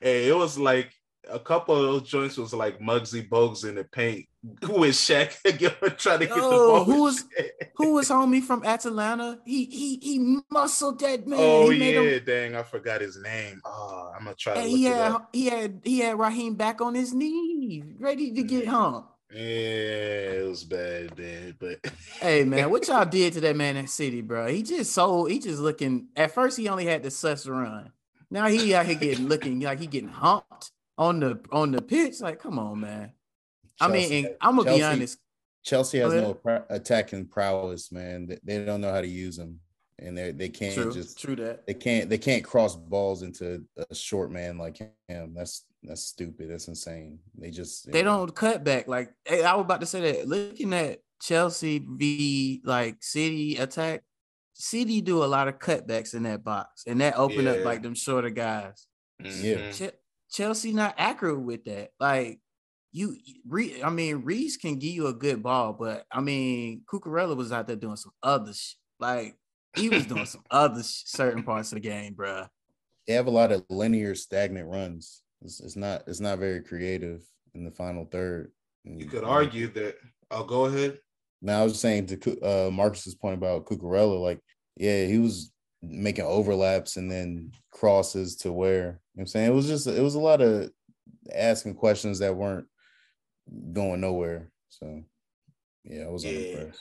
[0.00, 0.92] Hey, it was like
[1.30, 4.26] a couple of those joints was like Muggsy Bogues in the paint
[4.62, 5.32] with Shaq
[5.98, 6.84] trying to get the ball.
[6.84, 7.24] Who was
[7.76, 9.38] who was homie from Atlanta?
[9.44, 11.38] He he he muscled that man.
[11.40, 12.24] Oh yeah, him...
[12.24, 13.60] dang, I forgot his name.
[13.64, 17.12] Oh, I'm gonna try to he had, He had he had Raheem back on his
[17.12, 19.04] knee, ready to get home.
[19.30, 21.54] Yeah, it was bad, man.
[21.58, 21.80] But
[22.20, 24.46] hey, man, what y'all did to that man in City, bro?
[24.46, 26.08] He just so he just looking.
[26.16, 27.92] At first, he only had the sus run.
[28.30, 32.20] Now he out here getting looking like he getting humped on the on the pitch.
[32.20, 33.12] Like, come on, man.
[33.78, 35.18] Chelsea, I mean, I'm gonna Chelsea, be honest.
[35.64, 36.38] Chelsea has no
[36.68, 38.38] attacking prowess, man.
[38.42, 39.60] They, don't know how to use them,
[39.98, 43.64] and they they can't true, just true that they can't they can't cross balls into
[43.90, 45.34] a short man like him.
[45.34, 46.50] That's that's stupid.
[46.50, 47.20] That's insane.
[47.36, 48.18] They just they know.
[48.18, 48.88] don't cut back.
[48.88, 50.28] Like hey, I was about to say that.
[50.28, 54.02] Looking at Chelsea v like City attack,
[54.58, 57.52] City do a lot of cutbacks in that box, and that open yeah.
[57.52, 58.86] up like them shorter guys.
[59.22, 59.44] Mm-hmm.
[59.44, 59.94] Yeah, Ch-
[60.30, 61.90] Chelsea not accurate with that.
[62.00, 62.40] Like
[62.90, 63.16] you,
[63.46, 67.52] Re- I mean, Reece can give you a good ball, but I mean, Cucurella was
[67.52, 69.36] out there doing some other sh- like
[69.76, 72.46] he was doing some other sh- certain parts of the game, bro.
[73.06, 75.22] They have a lot of linear, stagnant runs.
[75.42, 77.22] It's, it's not, it's not very creative
[77.54, 78.50] in the final third.
[78.84, 79.96] You could argue that.
[80.30, 80.98] I'll oh, go ahead.
[81.40, 84.40] Now I was saying to uh, Marcus's point about Cucurella, like,
[84.76, 89.50] yeah, he was making overlaps and then crosses to where you know what I'm saying
[89.50, 90.70] it was just it was a lot of
[91.32, 92.66] asking questions that weren't
[93.72, 94.50] going nowhere.
[94.68, 95.02] So
[95.84, 96.30] yeah, I was yeah.
[96.32, 96.80] impressed.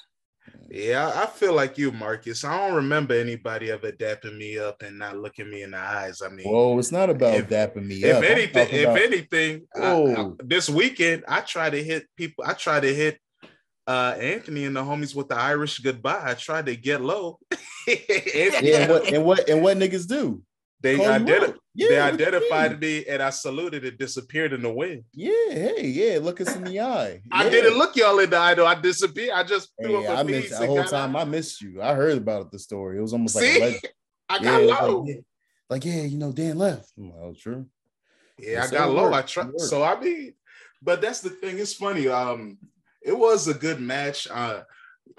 [0.69, 2.45] Yeah, I feel like you, Marcus.
[2.45, 6.21] I don't remember anybody ever dapping me up and not looking me in the eyes.
[6.21, 8.09] I mean, well, it's not about if, dapping me up.
[8.09, 8.23] if up.
[8.23, 10.15] Anything, if anything, oh.
[10.15, 12.45] I, I, this weekend I try to hit people.
[12.47, 13.19] I try to hit
[13.87, 16.21] uh, Anthony and the homies with the Irish goodbye.
[16.23, 17.39] I tried to get low.
[17.87, 20.41] yeah, and what, and what and what niggas do?
[20.81, 25.05] They identi- yeah, they identified me and I saluted and disappeared in the wind.
[25.13, 27.21] Yeah, hey, yeah, look us in the eye.
[27.31, 27.49] I yeah.
[27.49, 28.67] didn't look y'all in the eye though.
[28.67, 29.31] I disappeared.
[29.33, 31.15] I just threw hey, up I missed the whole time.
[31.15, 31.21] Out.
[31.21, 31.81] I missed you.
[31.81, 32.99] I heard about the story.
[32.99, 33.59] It was almost See?
[33.59, 33.95] like
[34.29, 34.99] I got yeah, low.
[34.99, 35.23] Like,
[35.69, 36.91] like, yeah, you know, Dan left.
[36.95, 37.65] Like, oh, true.
[38.37, 39.13] Yeah, I got low.
[39.13, 39.59] I tried.
[39.59, 40.33] So I mean,
[40.81, 41.57] but that's the thing.
[41.57, 42.07] It's funny.
[42.07, 42.57] Um,
[43.07, 44.27] it was a good match.
[44.29, 44.61] Uh,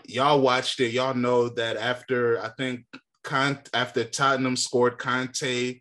[0.06, 0.92] y'all watched it.
[0.92, 2.84] Y'all know that after I think
[3.24, 5.80] Con- after Tottenham scored, Conte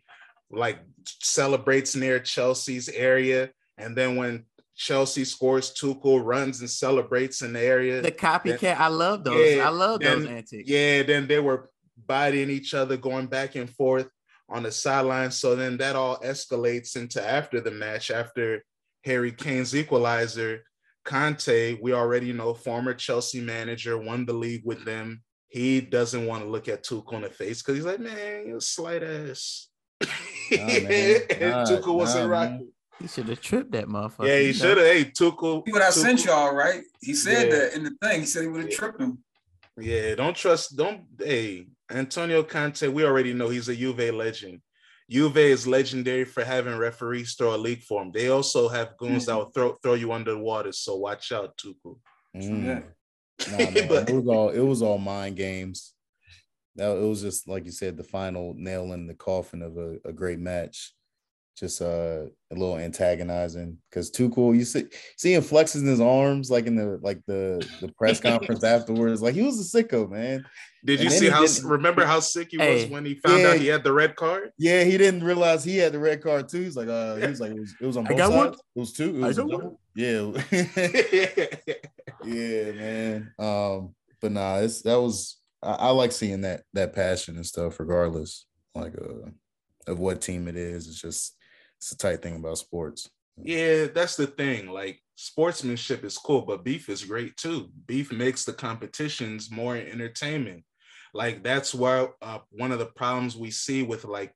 [0.50, 0.78] like
[1.22, 4.44] celebrates near Chelsea's area, and then when
[4.74, 8.00] Chelsea scores, Tuchel runs and celebrates in the area.
[8.00, 9.56] The copycat, then, I love those.
[9.56, 10.68] Yeah, I love then, those antics.
[10.68, 11.70] Yeah, then they were
[12.06, 14.08] biting each other, going back and forth
[14.48, 15.30] on the sideline.
[15.30, 18.64] So then that all escalates into after the match, after
[19.04, 20.64] Harry Kane's equalizer.
[21.08, 25.22] Conte, we already know, former Chelsea manager, won the league with them.
[25.48, 28.60] He doesn't want to look at Tuchel in the face because he's like, man, you
[28.60, 29.68] slight ass.
[30.02, 30.06] Nah,
[30.58, 32.72] and Tuchel wasn't nah, rocking.
[33.00, 34.26] He should have tripped that motherfucker.
[34.26, 34.86] Yeah, he should have.
[34.86, 35.62] Hey, Tuchel.
[35.64, 36.82] He would have sent y'all, right?
[37.00, 37.54] He said yeah.
[37.54, 38.20] that in the thing.
[38.20, 39.18] He said he would have tripped him.
[39.78, 40.76] Yeah, don't trust.
[40.76, 41.04] Don't.
[41.18, 42.86] Hey, Antonio Conte.
[42.86, 44.60] We already know he's a Juve legend.
[45.10, 48.12] Juve is legendary for having referees throw a league for them.
[48.12, 50.72] They also have goons mm that will throw throw you under the water.
[50.72, 51.98] So watch out, Tuchel.
[52.36, 52.84] Mm.
[53.52, 55.94] Nah, but, it was all it was all mind games.
[56.74, 59.98] That it was just like you said, the final nail in the coffin of a,
[60.04, 60.92] a great match
[61.58, 64.84] just uh, a little antagonizing because Tuchel, you see,
[65.16, 69.34] see him flexing his arms like in the like the the press conference afterwards, like
[69.34, 70.44] he was a sicko, man.
[70.84, 71.44] Did you see how?
[71.64, 74.14] Remember how sick he hey, was when he found yeah, out he had the red
[74.16, 74.52] card?
[74.58, 76.60] Yeah, he didn't realize he had the red card too.
[76.60, 78.34] He's like, uh, he was like, it was, it was on both sides.
[78.34, 78.52] One.
[78.52, 79.16] It was two.
[79.16, 79.38] It was
[79.94, 80.30] yeah,
[82.24, 83.32] yeah, man.
[83.38, 87.80] Um, but nah, it's that was I, I like seeing that that passion and stuff,
[87.80, 89.30] regardless, like uh,
[89.90, 90.86] of what team it is.
[90.86, 91.34] It's just
[91.78, 93.08] it's a tight thing about sports.
[93.42, 94.68] Yeah, that's the thing.
[94.68, 97.70] Like sportsmanship is cool, but beef is great too.
[97.86, 100.64] Beef makes the competitions more entertainment.
[101.14, 104.34] Like that's why uh, one of the problems we see with like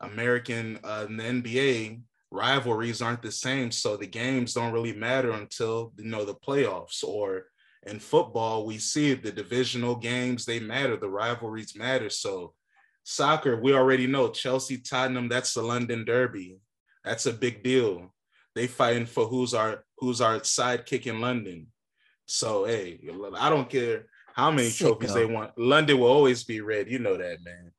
[0.00, 3.70] American uh, the NBA rivalries aren't the same.
[3.70, 7.04] So the games don't really matter until you know the playoffs.
[7.04, 7.46] Or
[7.86, 10.96] in football, we see the divisional games they matter.
[10.96, 12.10] The rivalries matter.
[12.10, 12.54] So
[13.04, 15.28] soccer, we already know Chelsea Tottenham.
[15.28, 16.58] That's the London Derby.
[17.04, 18.12] That's a big deal.
[18.54, 21.66] they fighting for who's our who's our sidekick in London.
[22.26, 23.00] So hey,
[23.38, 25.52] I don't care how many Sick trophies they want.
[25.58, 26.90] London will always be red.
[26.90, 27.72] You know that, man.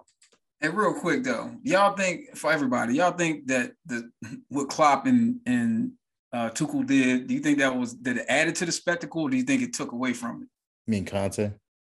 [0.62, 4.10] And real quick though, y'all think for everybody, y'all think that the
[4.50, 5.92] what Klopp and and
[6.34, 9.30] uh, Tuchel did, do you think that was that it added to the spectacle, or
[9.30, 10.48] do you think it took away from it?
[10.88, 11.52] I mean Conte?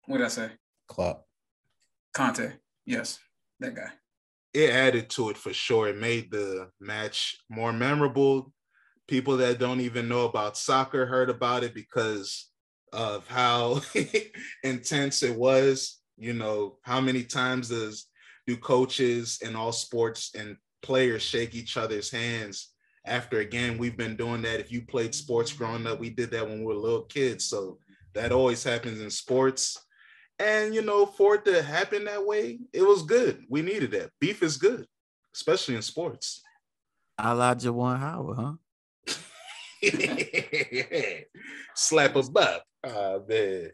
[0.06, 0.50] What did I say?
[0.88, 1.26] Klopp.
[2.14, 2.54] Conte,
[2.86, 3.20] yes,
[3.60, 3.90] that guy.
[4.56, 5.90] It added to it for sure.
[5.90, 8.54] It made the match more memorable.
[9.06, 12.50] People that don't even know about soccer heard about it because
[12.94, 13.82] of how
[14.64, 16.00] intense it was.
[16.18, 18.08] You know, how many times does
[18.48, 22.70] do coaches in all sports and players shake each other's hands
[23.06, 23.78] after a game?
[23.78, 24.62] We've been doing that.
[24.62, 27.44] If you played sports growing up, we did that when we were little kids.
[27.44, 27.80] So
[28.14, 29.85] that always happens in sports.
[30.40, 33.46] And you know, for it to happen that way, it was good.
[33.50, 34.12] We needed that.
[34.20, 34.86] Beef is good,
[35.34, 36.42] especially in sports.
[37.18, 38.54] I like Juwan Howard, huh?
[41.76, 42.64] Slap a butt.
[42.84, 43.72] Uh, man.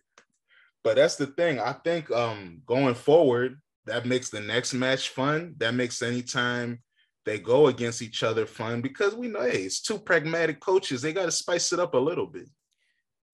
[0.84, 1.60] But that's the thing.
[1.60, 5.56] I think um going forward, that makes the next match fun.
[5.58, 6.82] That makes any time
[7.26, 11.02] they go against each other fun because we know hey, it's two pragmatic coaches.
[11.02, 12.50] They got to spice it up a little bit.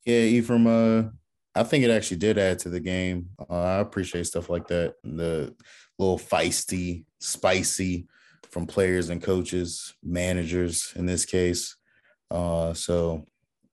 [0.06, 1.10] Yeah, Ephraim, uh,
[1.58, 3.30] I think it actually did add to the game.
[3.50, 4.96] Uh, I appreciate stuff like that.
[5.04, 5.56] The
[5.98, 8.08] little feisty, spicy
[8.50, 11.76] from players and coaches, managers in this case.
[12.30, 13.26] Uh, so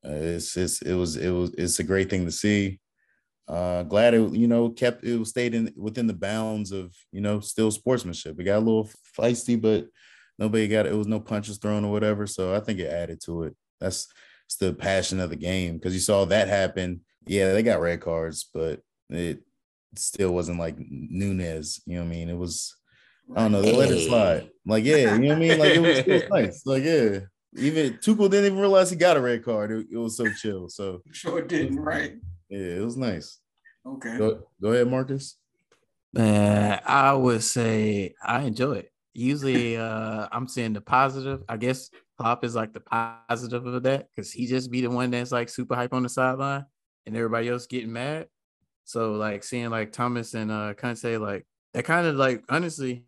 [0.04, 2.80] uh, it's, it's it was it was it's a great thing to see.
[3.46, 7.40] Uh, glad it you know kept it stayed in within the bounds of you know
[7.40, 8.38] still sportsmanship.
[8.38, 9.86] It got a little feisty, but
[10.38, 12.26] nobody got it was no punches thrown or whatever.
[12.26, 13.56] So I think it added to it.
[13.80, 14.08] That's
[14.46, 17.00] it's the passion of the game because you saw that happen.
[17.26, 19.40] Yeah, they got red cards, but it
[19.96, 21.80] still wasn't like Nunez.
[21.86, 22.28] You know what I mean?
[22.28, 22.74] It was
[23.34, 23.62] I don't know.
[23.62, 24.50] They let it slide.
[24.66, 25.58] Like yeah, you know what I mean?
[25.58, 26.66] Like it was, it was nice.
[26.66, 27.20] Like yeah.
[27.56, 29.70] Even Tuchel didn't even realize he got a red card.
[29.70, 30.68] It, it was so chill.
[30.68, 32.14] So sure didn't, right?
[32.48, 33.38] Yeah, it was nice.
[33.86, 34.18] Okay.
[34.18, 35.36] Go, go ahead, Marcus.
[36.12, 38.90] Man, I would say I enjoy it.
[39.12, 41.44] Usually, uh, I'm seeing the positive.
[41.48, 45.10] I guess Pop is like the positive of that because he just be the one
[45.10, 46.64] that's like super hype on the sideline,
[47.06, 48.28] and everybody else getting mad.
[48.84, 53.04] So like seeing like Thomas and uh Conte like that kind of like honestly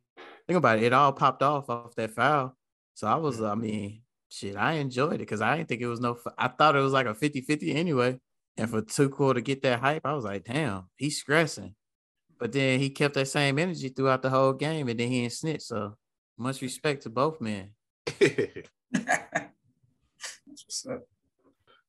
[0.46, 2.56] think about it, it all popped off off that foul.
[2.94, 6.00] So I was, I mean, shit, I enjoyed it because I didn't think it was
[6.00, 6.18] no.
[6.38, 8.18] I thought it was like a 50-50 anyway.
[8.56, 11.74] And for Tuchel to get that hype, I was like, damn, he's stressing.
[12.38, 15.34] But then he kept that same energy throughout the whole game, and then he didn't
[15.34, 15.62] snitch.
[15.62, 15.96] So
[16.38, 17.72] much respect to both men.
[18.20, 18.64] That's
[20.46, 21.02] what's up.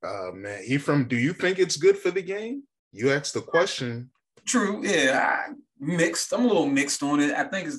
[0.03, 2.63] Uh man, he from do you think it's good for the game?
[2.91, 4.09] You asked the question.
[4.45, 5.47] True, yeah.
[5.49, 6.33] I mixed.
[6.33, 7.33] I'm a little mixed on it.
[7.33, 7.69] I think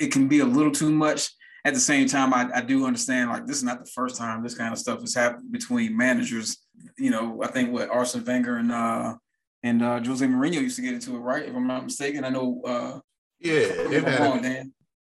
[0.00, 1.30] it can be a little too much
[1.64, 4.42] at the same time, I, I do understand like this is not the first time
[4.42, 6.56] this kind of stuff has happened between managers.
[6.96, 9.16] You know, I think what Arsene Wenger and uh
[9.62, 11.44] and uh Jose Mourinho used to get into it, right?
[11.44, 12.24] If I'm not mistaken.
[12.24, 13.00] I know uh
[13.40, 14.64] yeah, they've had wrong, a,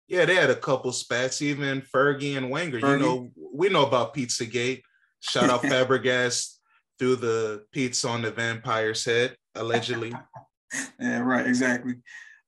[0.07, 2.79] yeah, they had a couple spats, even Fergie and Wenger.
[2.79, 2.99] Fergie.
[2.99, 4.83] You know, we know about Pizzagate.
[5.21, 6.57] Shout out Fabregas
[6.99, 10.13] threw the pizza on the vampire's head, allegedly.
[10.99, 11.95] yeah, right, exactly.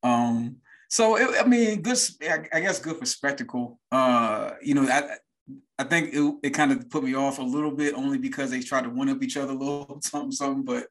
[0.03, 0.57] Um,
[0.89, 1.97] so it, I mean, good.
[2.53, 3.79] I guess good for spectacle.
[3.91, 5.17] Uh, you know, I
[5.79, 8.59] I think it, it kind of put me off a little bit only because they
[8.59, 10.63] tried to one up each other a little something something.
[10.63, 10.85] But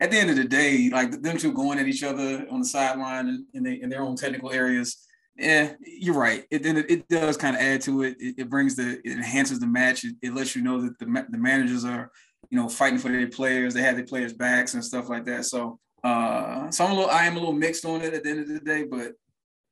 [0.00, 2.66] at the end of the day, like them two going at each other on the
[2.66, 5.06] sideline in, in their own technical areas.
[5.36, 6.44] Yeah, you're right.
[6.50, 8.16] It then it, does kind of add to it.
[8.20, 8.34] it.
[8.38, 10.04] It, brings the it enhances the match.
[10.04, 12.10] It, it lets you know that the the managers are
[12.50, 13.72] you know fighting for their players.
[13.72, 15.46] They have their players' backs and stuff like that.
[15.46, 18.30] So uh, so I'm a little I am a little mixed on it at the
[18.30, 19.12] end of the day, but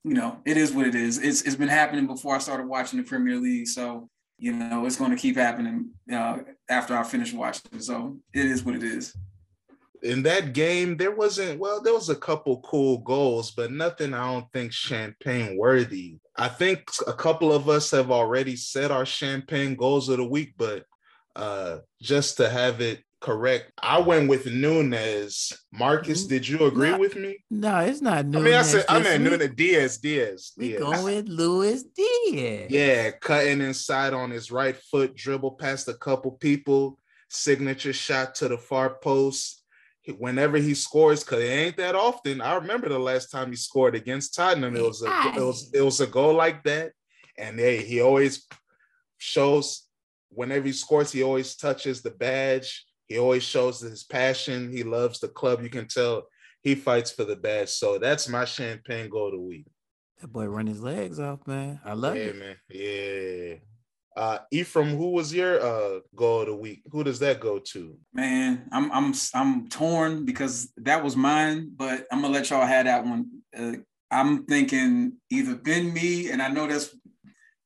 [0.04, 1.18] you know, it is what it is.
[1.18, 4.96] It's it's been happening before I started watching the Premier League, so you know it's
[4.96, 7.80] going to keep happening uh, after I finish watching.
[7.80, 9.14] So it is what it is.
[10.02, 14.32] In that game, there wasn't well, there was a couple cool goals, but nothing I
[14.32, 16.18] don't think champagne worthy.
[16.36, 20.54] I think a couple of us have already set our champagne goals of the week,
[20.56, 20.84] but
[21.36, 23.72] uh, just to have it correct.
[23.82, 25.52] I went with Nunez.
[25.72, 27.44] Marcus, did you agree with me?
[27.50, 28.42] No, it's not Nunez.
[28.42, 29.98] I mean, I said I meant Nunez Diaz.
[29.98, 30.52] Diaz.
[30.56, 30.80] We Diaz.
[30.80, 32.70] go with Luis Diaz.
[32.70, 36.98] Yeah, cutting inside on his right foot, dribble past a couple people,
[37.28, 39.59] signature shot to the far post.
[40.18, 42.40] Whenever he scores, because it ain't that often.
[42.40, 44.74] I remember the last time he scored against Tottenham.
[44.74, 46.92] It was a it was it was a goal like that,
[47.36, 48.46] and hey, he always
[49.18, 49.86] shows
[50.30, 54.70] whenever he scores, he always touches the badge he always shows his passion.
[54.70, 55.62] He loves the club.
[55.62, 56.28] You can tell
[56.62, 57.68] he fights for the badge.
[57.68, 59.66] So that's my champagne goal of the week.
[60.20, 61.80] That boy run his legs off, man.
[61.84, 62.36] I love yeah, it.
[62.36, 62.56] man.
[62.68, 63.54] Yeah.
[64.16, 66.82] Uh, Ephraim, who was your uh, goal of the week?
[66.90, 67.96] Who does that go to?
[68.12, 72.86] Man, I'm I'm I'm torn because that was mine, but I'm gonna let y'all have
[72.86, 73.26] that one.
[73.56, 73.72] Uh,
[74.10, 76.94] I'm thinking either Ben Mee, and I know that's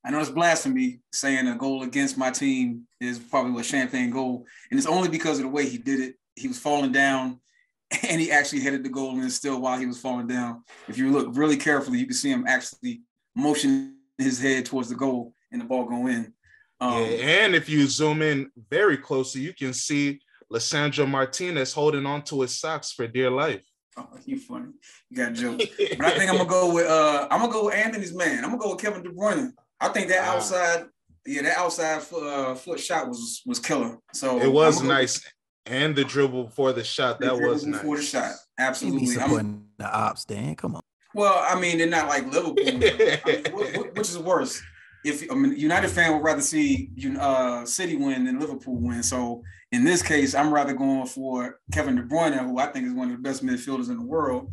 [0.05, 4.45] I know it's blasphemy saying a goal against my team is probably a champagne goal,
[4.71, 6.17] and it's only because of the way he did it.
[6.37, 7.41] He was falling down,
[8.09, 10.63] and he actually headed the goal and still while he was falling down.
[10.89, 13.01] If you look really carefully, you can see him actually
[13.35, 16.35] motion his head towards the goal and the ball go in.
[16.81, 20.21] Um, yeah, and if you zoom in very closely, you can see
[20.53, 23.65] Lisandro Martinez holding on to his socks for dear life.
[23.97, 24.73] Oh, you funny.
[25.09, 25.61] You got a joke.
[25.97, 28.45] but I think I'm gonna go with uh I'm gonna go with Anthony's man.
[28.45, 29.53] I'm gonna go with Kevin De Bruyne.
[29.81, 30.35] I think that wow.
[30.35, 30.87] outside,
[31.25, 33.97] yeah, that outside foot, uh, foot shot was was killer.
[34.13, 35.23] So it was nice.
[35.23, 35.33] With,
[35.67, 37.81] and the dribble before the shot, that the was nice.
[37.81, 39.07] Before the shot, absolutely.
[39.07, 40.57] supporting the ops, Dan.
[40.57, 40.83] Come on.
[41.15, 44.61] Well, I mean, they're not like Liverpool, I mean, which is worse
[45.05, 46.91] if I mean United fan would rather see
[47.21, 49.03] uh, City win than Liverpool win.
[49.03, 52.95] So in this case, I'm rather going for Kevin De Bruyne, who I think is
[52.95, 54.51] one of the best midfielders in the world,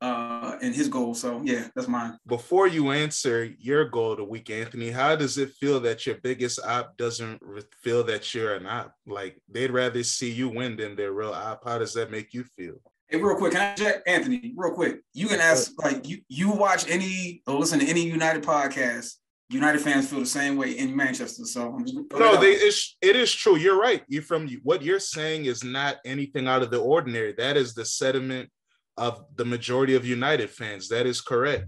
[0.00, 1.14] uh, and his goal.
[1.14, 2.18] So yeah, that's mine.
[2.26, 6.16] Before you answer your goal of the week, Anthony, how does it feel that your
[6.16, 7.40] biggest op doesn't
[7.82, 8.92] feel that you're an op?
[9.06, 11.64] Like they'd rather see you win than their real op.
[11.64, 12.74] How does that make you feel?
[13.08, 14.52] Hey, real quick, can I check Anthony?
[14.56, 18.42] Real quick, you can ask like you you watch any or listen to any United
[18.42, 19.14] podcast
[19.48, 21.44] United fans feel the same way in Manchester.
[21.44, 23.56] So I'm just no, they it's, it is true.
[23.56, 24.02] You're right.
[24.08, 27.32] You from what you're saying is not anything out of the ordinary.
[27.32, 28.50] That is the sentiment
[28.96, 30.88] of the majority of United fans.
[30.88, 31.66] That is correct.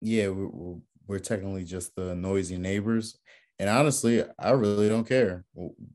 [0.00, 3.16] Yeah, we're, we're technically just the noisy neighbors,
[3.60, 5.44] and honestly, I really don't care.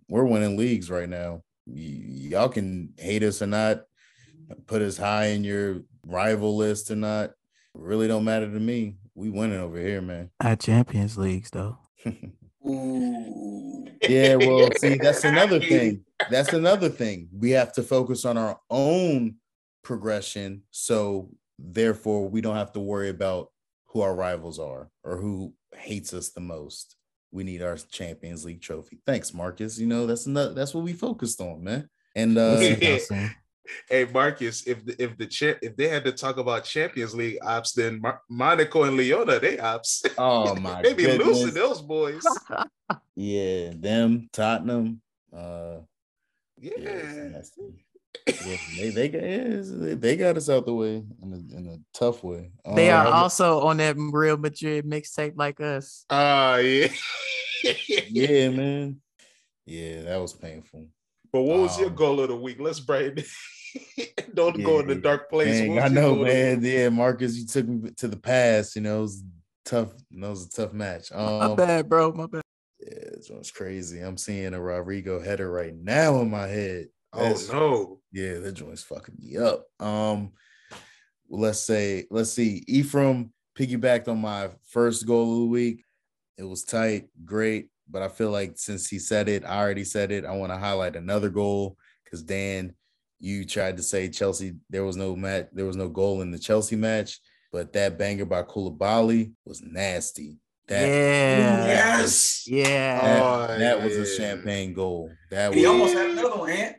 [0.08, 1.42] We're winning leagues right now.
[1.66, 3.82] Y- y'all can hate us or not,
[4.66, 7.32] put us high in your rival list or not.
[7.74, 10.30] Really don't matter to me we winning over here, man.
[10.40, 11.80] At Champions Leagues, though.
[12.06, 12.14] yeah,
[14.36, 16.06] well, see, that's another thing.
[16.30, 17.28] That's another thing.
[17.34, 19.38] We have to focus on our own
[19.84, 20.62] progression.
[20.70, 23.50] So therefore, we don't have to worry about
[23.88, 26.96] who our rivals are or who hates us the most.
[27.32, 29.00] We need our Champions League trophy.
[29.06, 29.80] Thanks, Marcus.
[29.80, 31.90] You know, that's another that's what we focused on, man.
[32.16, 32.60] And uh
[33.90, 37.38] hey Marcus, if the, if the cha- if they had to talk about Champions League
[37.42, 40.04] ops, then Mar- Monaco and Leona they ops.
[40.18, 41.28] Oh my, they be goodness.
[41.28, 42.24] losing those boys.
[43.16, 45.02] yeah, them Tottenham.
[45.36, 45.80] Uh,
[46.60, 46.72] yeah.
[46.78, 47.42] yeah
[48.28, 52.24] yeah, they they got they got us out the way in a, in a tough
[52.24, 52.52] way.
[52.76, 56.06] They are um, also on that Real Madrid mixtape like us.
[56.10, 56.88] Uh yeah.
[58.10, 59.02] yeah, man.
[59.66, 60.88] Yeah, that was painful.
[61.32, 62.58] But what was um, your goal of the week?
[62.60, 63.28] Let's break it.
[64.34, 65.60] Don't yeah, go in the dark place.
[65.60, 66.62] Dang, I know, man.
[66.64, 68.76] Yeah, Marcus, you took me to the past.
[68.76, 69.24] You know, it was
[69.66, 69.94] tough.
[70.12, 71.12] It was a tough match.
[71.12, 72.12] Um, my bad, bro.
[72.12, 72.42] My bad.
[72.80, 74.00] Yeah, this one's crazy.
[74.02, 76.88] I'm seeing a Rodrygo header right now in my head.
[77.14, 78.00] That's, oh no.
[78.12, 79.66] Yeah, that joint's fucking me up.
[79.80, 80.34] Um,
[81.30, 82.64] let's say, let's see.
[82.68, 85.84] Ephraim piggybacked on my first goal of the week.
[86.38, 87.70] It was tight, great.
[87.90, 90.26] But I feel like since he said it, I already said it.
[90.26, 92.76] I want to highlight another goal because Dan,
[93.20, 96.40] you tried to say Chelsea, there was no match, there was no goal in the
[96.40, 97.20] Chelsea match,
[97.52, 100.38] but that banger by Koulibaly was nasty.
[100.68, 101.66] That, yeah.
[101.66, 102.46] Yes.
[102.46, 103.02] Yeah.
[103.02, 105.10] That, oh, that was a champagne goal.
[105.32, 106.76] That he was, almost had another one, Ant.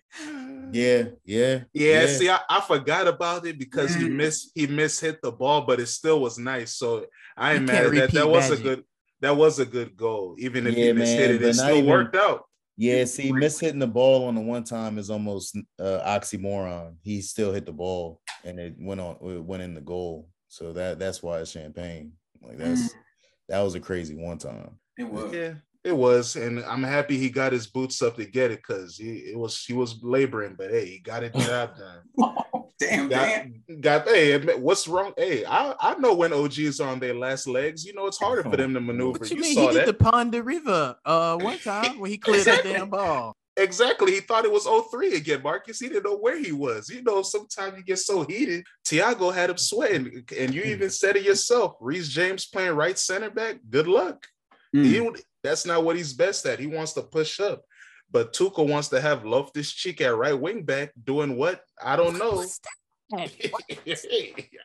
[0.70, 2.00] Yeah, yeah, yeah.
[2.02, 2.06] yeah.
[2.06, 4.16] See, I, I, forgot about it because he mm.
[4.16, 6.76] missed he missed hit the ball, but it still was nice.
[6.76, 7.06] So
[7.38, 8.12] I ain't mad at that.
[8.12, 8.64] That was magic.
[8.64, 8.84] a good
[9.20, 11.42] that was a good goal, even if yeah, he mishit it.
[11.42, 12.44] It still even, worked out.
[12.80, 16.94] Yeah, see, miss hitting the ball on the one time is almost uh, oxymoron.
[17.02, 20.28] He still hit the ball and it went on, it went in the goal.
[20.46, 22.12] So that that's why it's champagne.
[22.40, 22.98] Like that's mm.
[23.48, 24.78] that was a crazy one time.
[24.96, 25.32] It was.
[25.32, 25.54] Yeah,
[25.88, 29.30] it was, and I'm happy he got his boots up to get it because he
[29.32, 32.36] it was he was laboring, but hey, he got it job done.
[32.78, 33.46] Damn, got,
[33.80, 35.12] got hey, what's wrong?
[35.16, 37.84] Hey, I, I know when OG is on their last legs.
[37.84, 39.18] You know it's harder for them to maneuver.
[39.18, 39.58] What you, you mean?
[39.58, 42.72] he did the Pond de River uh one time when he cleared exactly.
[42.72, 43.34] the damn ball.
[43.56, 44.12] Exactly.
[44.12, 45.80] He thought it was 03 again, Marcus.
[45.80, 46.88] He didn't know where he was.
[46.88, 48.64] You know, sometimes you get so heated.
[48.84, 51.74] Tiago had him sweating, and you even said it yourself.
[51.80, 53.56] Reece James playing right center back.
[53.68, 54.24] Good luck.
[54.74, 55.20] Mm.
[55.42, 56.58] That's not what he's best at.
[56.58, 57.62] He wants to push up.
[58.10, 61.62] But Tuchel wants to have Loftus Cheek at right wing back, doing what?
[61.82, 62.44] I don't know.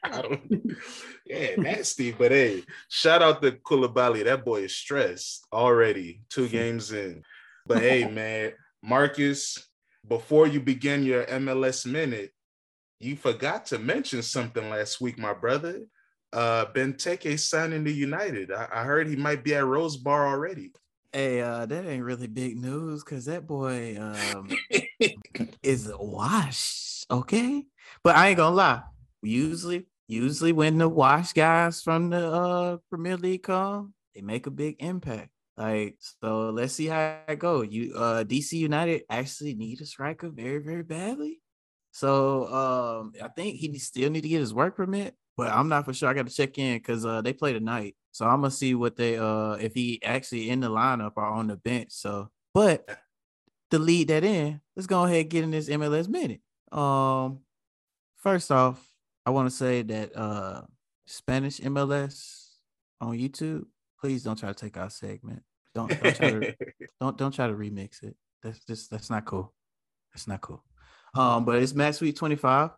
[0.04, 0.76] I don't.
[1.26, 2.12] Yeah, nasty.
[2.12, 4.26] But hey, shout out to Koulibaly.
[4.26, 6.22] That boy is stressed already.
[6.30, 7.24] Two games in.
[7.66, 8.52] But hey, man,
[8.82, 9.58] Marcus,
[10.06, 12.34] before you begin your MLS minute,
[13.00, 15.84] you forgot to mention something last week, my brother.
[16.34, 18.52] Uh, Benteke signing to United.
[18.52, 20.72] I, I heard he might be at Rose Bar already.
[21.12, 24.50] Hey, uh, that ain't really big news because that boy um
[25.64, 27.06] is washed.
[27.12, 27.66] Okay,
[28.04, 28.82] but I ain't gonna lie.
[29.22, 34.52] Usually, usually when the wash guys from the uh Premier League come, they make a
[34.52, 35.30] big impact.
[35.56, 37.62] Like, so let's see how it go.
[37.62, 41.42] You uh DC United actually need a striker very, very badly.
[41.92, 45.86] So um I think he still need to get his work permit, but I'm not
[45.86, 46.10] for sure.
[46.10, 47.96] I got to check in because uh they play tonight.
[48.12, 51.48] So I'm gonna see what they uh if he actually in the lineup or on
[51.48, 51.92] the bench.
[51.92, 52.88] So but
[53.72, 56.42] to lead that in, let's go ahead and get in this MLS minute.
[56.72, 57.40] Um
[58.18, 58.86] first off,
[59.26, 60.62] I want to say that uh
[61.08, 62.50] Spanish MLS
[63.02, 63.66] on YouTube,
[64.00, 65.42] please don't try to take our segment.
[65.74, 66.56] Don't don't try to
[67.02, 68.16] don't don't try to remix it.
[68.44, 69.54] That's just that's not cool.
[70.14, 70.64] That's not cool.
[71.16, 72.72] Um, but it's match week 25.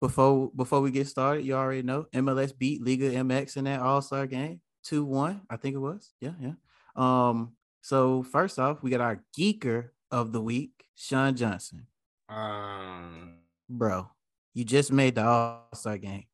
[0.00, 4.26] Before before we get started, you already know MLS beat Liga MX in that All-Star
[4.26, 4.60] game.
[4.86, 6.12] 2-1, I think it was.
[6.20, 6.52] Yeah, yeah.
[6.96, 11.86] Um, so first off, we got our geeker of the week, Sean Johnson.
[12.28, 13.38] Um,
[13.68, 14.08] Bro,
[14.54, 16.24] you just made the All-Star game.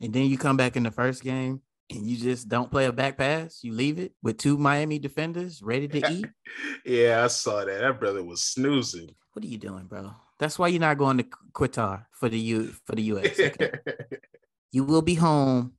[0.00, 2.92] And then you come back in the first game and you just don't play a
[2.92, 3.60] back pass.
[3.62, 6.26] You leave it with two Miami defenders ready to eat.
[6.84, 7.80] yeah, I saw that.
[7.80, 9.10] That brother was snoozing.
[9.32, 10.10] What are you doing, bro?
[10.42, 13.38] That's why you're not going to Qatar for the U for the US.
[13.38, 13.70] okay?
[14.72, 15.74] you will be home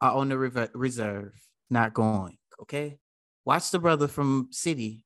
[0.00, 0.36] or on the
[0.74, 1.32] reserve,
[1.70, 2.36] not going.
[2.62, 2.98] Okay.
[3.44, 5.04] Watch the brother from City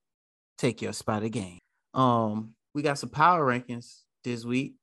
[0.57, 1.59] take your spot again.
[1.93, 4.77] Um, we got some power rankings this week.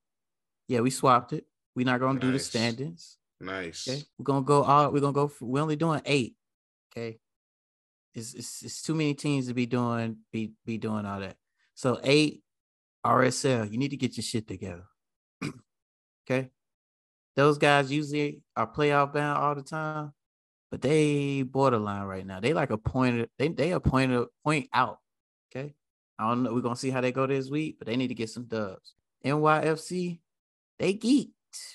[0.67, 1.45] Yeah, we swapped it.
[1.75, 2.45] We're not gonna do the Nice.
[2.45, 3.17] standings.
[3.41, 3.87] nice.
[3.87, 4.91] Okay, we're gonna go all.
[4.91, 5.27] We're gonna go.
[5.27, 6.35] For, we're only doing eight.
[6.91, 7.17] Okay,
[8.13, 11.35] it's, it's it's too many teams to be doing be be doing all that.
[11.73, 12.42] So eight
[13.05, 13.71] RSL.
[13.71, 14.85] You need to get your shit together.
[16.25, 16.49] okay,
[17.35, 20.13] those guys usually are playoff bound all the time,
[20.71, 22.39] but they borderline right now.
[22.39, 23.29] They like a point.
[23.37, 24.99] They they a point a point out.
[25.51, 25.73] Okay,
[26.17, 26.53] I don't know.
[26.53, 28.93] We're gonna see how they go this week, but they need to get some dubs.
[29.25, 30.19] NYFC,
[30.79, 31.29] they geeked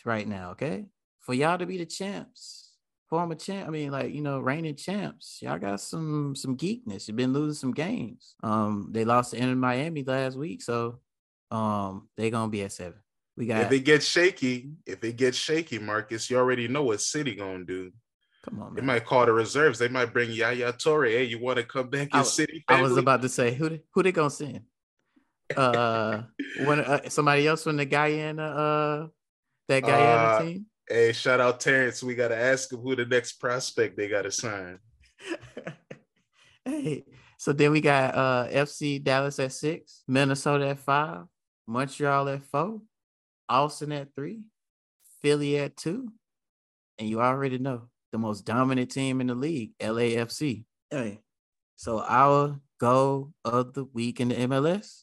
[0.05, 0.51] right now.
[0.53, 0.87] Okay,
[1.21, 2.73] for y'all to be the champs,
[3.09, 3.69] former champ.
[3.69, 5.41] I mean, like you know, reigning champs.
[5.43, 7.09] Y'all got some some geekness.
[7.09, 8.35] You've been losing some games.
[8.43, 11.01] Um, they lost to Inter Miami last week, so
[11.51, 12.99] um, they gonna be at seven.
[13.37, 17.01] We got If it gets shaky, if it gets shaky, Marcus, you already know what
[17.01, 17.93] City gonna do.
[18.45, 19.79] come on, They might call the reserves.
[19.79, 21.11] They might bring Yaya Touré.
[21.11, 22.65] Hey, you want to come back I in w- City?
[22.69, 24.63] I was about to say who they- who they gonna send?
[25.57, 26.23] Uh,
[26.65, 29.07] when uh, somebody else from the Guyana uh
[29.69, 30.67] that Guyana Uh, team.
[30.89, 32.03] Hey, shout out Terrence.
[32.03, 34.79] We gotta ask him who the next prospect they gotta sign.
[36.65, 37.05] hey,
[37.39, 41.25] so then we got uh FC Dallas at six, Minnesota at five,
[41.69, 42.81] Montreal at four,
[43.49, 44.41] Austin at three,
[45.21, 46.09] Philly at two,
[46.99, 50.65] and you already know the most dominant team in the league, LAFC.
[50.91, 51.21] Hey,
[51.77, 55.03] so our goal of the week in the MLS,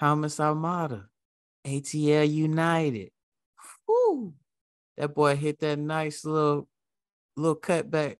[0.00, 1.04] Thomas Almada,
[1.66, 3.10] ATL United.
[3.86, 4.32] Woo!
[4.96, 6.66] That boy hit that nice little
[7.36, 8.16] little cutback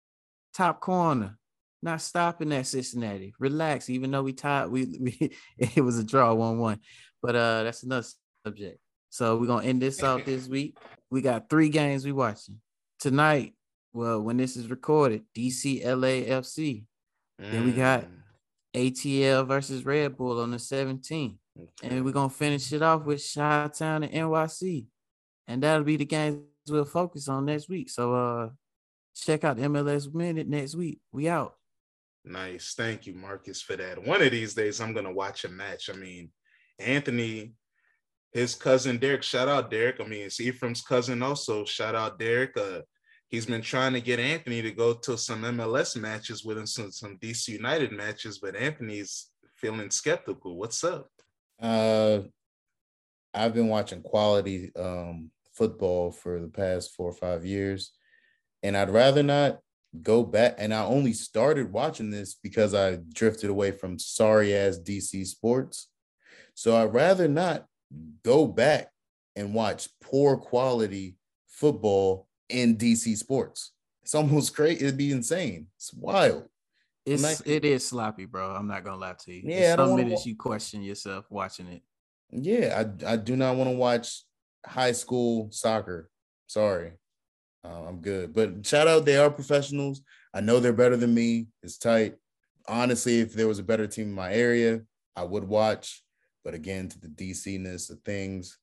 [0.53, 1.39] top corner.
[1.83, 3.35] Not stopping at Cincinnati.
[3.39, 6.81] Relax, even though we tied, we, we it was a draw one one,
[7.25, 8.07] but uh that's another
[8.45, 8.79] subject.
[9.09, 10.77] So we're gonna end this out this week.
[11.11, 12.61] We got three games we watching
[13.01, 13.55] tonight.
[13.95, 16.85] Well, when this is recorded, DC LAFC,
[17.39, 18.20] Then we got- Mm,
[18.77, 21.39] ATL versus Red Bull on the 17th.
[21.57, 21.89] okay.
[21.97, 24.87] And we're gonna finish it off with Chi Town and NYC.
[25.47, 27.89] And that'll be the games we'll focus on next week.
[27.91, 28.51] So uh
[29.14, 31.01] check out the MLS minute next week.
[31.12, 31.55] We out.
[32.25, 32.75] Nice.
[32.77, 34.03] Thank you, Marcus, for that.
[34.05, 35.91] One of these days, I'm going to watch a match.
[35.91, 36.31] I mean,
[36.79, 37.55] Anthony,
[38.33, 40.01] his cousin Derek, shout out Derek.
[40.01, 41.64] I mean, it's Ephraim's cousin also.
[41.64, 42.57] Shout out Derek.
[42.57, 42.81] Uh,
[43.29, 46.91] he's been trying to get Anthony to go to some MLS matches with him, some,
[46.91, 50.57] some DC United matches, but Anthony's feeling skeptical.
[50.57, 51.09] What's up?
[51.61, 52.20] Uh,
[53.33, 57.93] I've been watching quality um, football for the past four or five years,
[58.62, 59.59] and I'd rather not
[60.03, 60.57] go back.
[60.59, 65.89] And I only started watching this because I drifted away from sorry ass DC sports.
[66.55, 67.66] So I'd rather not
[68.22, 68.90] go back
[69.36, 71.16] and watch poor quality
[71.48, 73.72] football in DC sports.
[74.02, 74.84] It's almost crazy.
[74.84, 75.66] It'd be insane.
[75.76, 76.44] It's wild.
[77.07, 78.50] It's not- it is sloppy, bro.
[78.55, 79.42] I'm not gonna lie to you.
[79.44, 81.82] Yeah, There's I don't some minutes wa- you question yourself watching it.
[82.30, 84.22] Yeah, I I do not want to watch
[84.64, 86.09] high school soccer.
[86.46, 86.92] Sorry,
[87.64, 88.32] uh, I'm good.
[88.32, 90.02] But shout out, they are professionals.
[90.32, 91.48] I know they're better than me.
[91.62, 92.14] It's tight.
[92.66, 94.82] Honestly, if there was a better team in my area,
[95.14, 96.02] I would watch.
[96.45, 98.59] But again, to the DC-ness of things,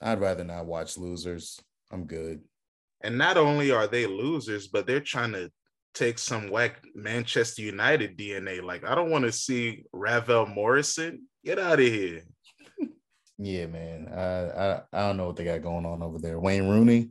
[0.00, 1.60] I'd rather not watch losers.
[1.90, 2.40] I'm good.
[3.02, 5.50] And not only are they losers, but they're trying to
[5.94, 8.62] take some whack Manchester United DNA.
[8.62, 11.26] Like, I don't want to see Ravel Morrison.
[11.44, 12.22] Get out of here.
[13.42, 14.06] Yeah, man.
[14.14, 16.38] I, I I don't know what they got going on over there.
[16.38, 17.08] Wayne Rooney,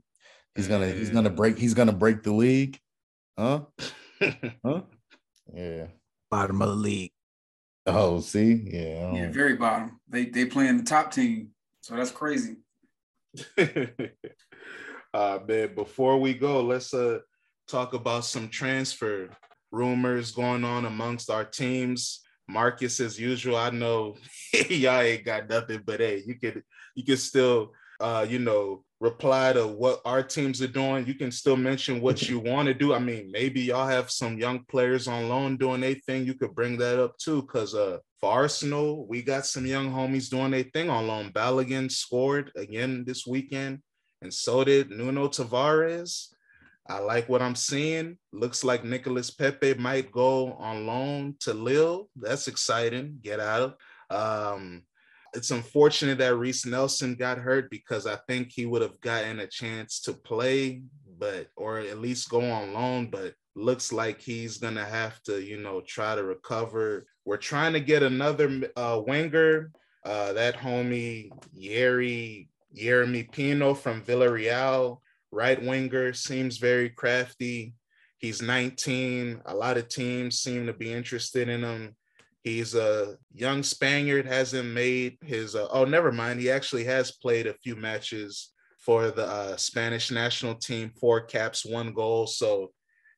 [0.53, 2.77] he's gonna he's gonna break he's gonna break the league.
[3.35, 3.61] Huh?
[4.63, 4.81] huh?
[5.51, 5.87] Yeah.
[6.29, 7.13] Bottom of the league.
[7.93, 9.99] Oh, see, yeah, yeah, very bottom.
[10.07, 11.49] They they playing the top team,
[11.81, 12.57] so that's crazy.
[15.13, 17.19] uh man, before we go, let's uh
[17.67, 19.29] talk about some transfer
[19.71, 22.21] rumors going on amongst our teams.
[22.47, 24.17] Marcus, as usual, I know
[24.69, 26.63] y'all ain't got nothing, but hey, you could
[26.95, 31.07] you can still uh, you know, reply to what our teams are doing.
[31.07, 32.93] You can still mention what you want to do.
[32.93, 36.25] I mean, maybe y'all have some young players on loan doing their thing.
[36.25, 37.43] You could bring that up too.
[37.43, 41.31] Cause uh for Arsenal, we got some young homies doing their thing on loan.
[41.31, 43.79] Balogun scored again this weekend,
[44.21, 46.27] and so did Nuno Tavares.
[46.89, 48.17] I like what I'm seeing.
[48.33, 52.09] Looks like Nicolas Pepe might go on loan to Lille.
[52.15, 53.19] That's exciting.
[53.21, 53.77] Get out.
[54.09, 54.83] Um,
[55.33, 59.47] it's unfortunate that Reiss Nelson got hurt because I think he would have gotten a
[59.47, 60.81] chance to play,
[61.17, 63.09] but or at least go on loan.
[63.09, 67.05] But looks like he's gonna have to, you know, try to recover.
[67.25, 69.71] We're trying to get another uh, winger.
[70.05, 74.99] Uh, that homie Yeri Yeremy Pino from Villarreal
[75.31, 77.73] right winger, seems very crafty.
[78.17, 79.41] He's 19.
[79.45, 81.95] A lot of teams seem to be interested in him.
[82.43, 86.39] He's a young Spaniard, hasn't made his, uh, oh, never mind.
[86.39, 91.65] He actually has played a few matches for the uh, Spanish national team, four caps,
[91.65, 92.27] one goal.
[92.27, 92.71] So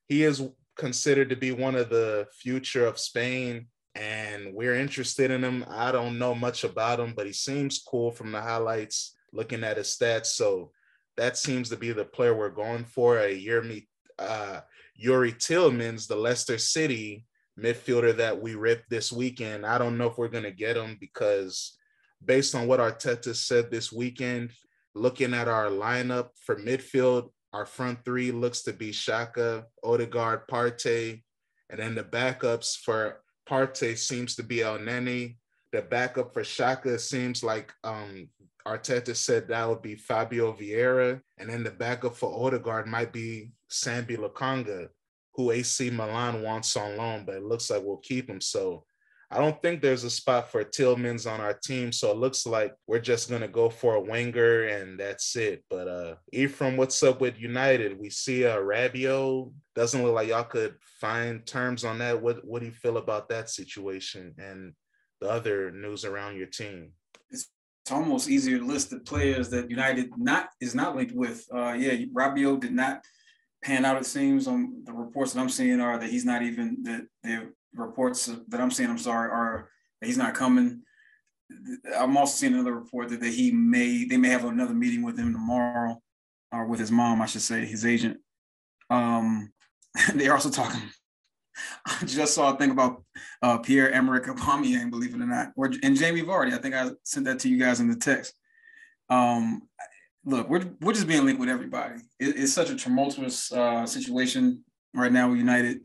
[0.08, 0.42] he is
[0.76, 3.68] considered to be one of the future of Spain.
[3.94, 5.64] And we're interested in him.
[5.68, 9.76] I don't know much about him, but he seems cool from the highlights, looking at
[9.76, 10.26] his stats.
[10.26, 10.72] So
[11.16, 13.18] that seems to be the player we're going for.
[13.18, 14.60] A Yuri, uh,
[15.02, 17.26] Youri Tielemans, the Leicester City
[17.58, 19.66] midfielder that we ripped this weekend.
[19.66, 21.76] I don't know if we're going to get him because
[22.24, 24.52] based on what Arteta said this weekend,
[24.94, 31.22] looking at our lineup for midfield, our front three looks to be Xhaka, Odegaard, Partey,
[31.68, 35.36] and then the backups for Partey seems to be Elneny.
[35.72, 38.28] The backup for Xhaka seems like um,
[38.66, 43.52] Arteta said that would be Fabio Vieira, and then the backup for Odegaard might be
[43.70, 44.88] Sambi Lokonga,
[45.34, 48.40] who AC Milan wants on loan, but it looks like we'll keep him.
[48.40, 48.84] So
[49.30, 51.90] I don't think there's a spot for Tielemans on our team.
[51.90, 55.64] So it looks like we're just gonna go for a winger and that's it.
[55.70, 57.98] But uh Ephraim, what's up with United?
[57.98, 59.52] We see uh Rabiot.
[59.74, 62.20] Doesn't look like y'all could find terms on that.
[62.20, 64.74] What what do you feel about that situation and
[65.20, 66.92] the other news around your team?
[67.82, 71.44] it's almost easier to list the players that United not is not linked with.
[71.52, 73.02] Uh, yeah, Rabiot did not
[73.62, 73.96] pan out.
[73.96, 77.52] It seems on the reports that I'm seeing are that he's not even the the
[77.74, 78.90] reports that I'm seeing.
[78.90, 80.82] I'm sorry, are that he's not coming.
[81.96, 85.18] I'm also seeing another report that, that he may they may have another meeting with
[85.18, 86.00] him tomorrow,
[86.52, 88.18] or with his mom, I should say, his agent.
[88.90, 89.52] Um,
[90.14, 90.82] they're also talking
[91.86, 93.02] I just saw a thing about
[93.42, 96.52] uh, Pierre Emerick Aubameyang, believe it or not, or and Jamie Vardy.
[96.52, 98.34] I think I sent that to you guys in the text.
[99.08, 99.62] Um,
[100.24, 101.96] look, we're we're just being linked with everybody.
[102.18, 104.64] It, it's such a tumultuous uh, situation
[104.94, 105.80] right now with United.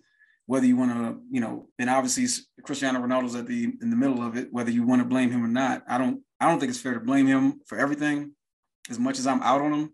[0.45, 2.25] Whether you want to, you know, and obviously
[2.63, 4.47] Cristiano Ronaldo's at the in the middle of it.
[4.51, 6.21] Whether you want to blame him or not, I don't.
[6.39, 8.33] I don't think it's fair to blame him for everything.
[8.89, 9.93] As much as I'm out on him,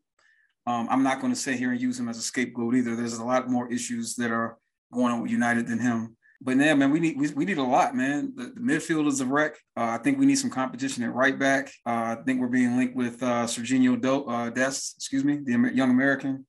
[0.67, 2.95] um, I'm not going to sit here and use him as a scapegoat either.
[2.95, 4.57] There's a lot more issues that are
[4.91, 6.15] going on with United than him.
[6.45, 8.33] But yeah, man, we need we, we need a lot, man.
[8.35, 9.55] The, the midfield is a wreck.
[9.77, 11.71] Uh, I think we need some competition at right back.
[11.85, 15.71] Uh, I think we're being linked with uh, Serginho Do, uh, Dest, excuse me, the
[15.73, 16.45] young American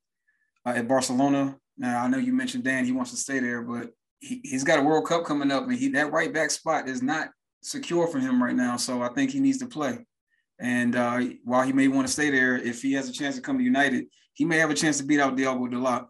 [0.67, 1.57] uh, at Barcelona.
[1.79, 4.81] Now I know you mentioned Dan; he wants to stay there, but he, he's got
[4.81, 7.29] a World Cup coming up, and he that right back spot is not
[7.63, 8.77] secure for him right now.
[8.77, 10.05] So I think he needs to play.
[10.59, 13.43] And uh, while he may want to stay there, if he has a chance to
[13.43, 15.67] come to United, he may have a chance to beat out Diogo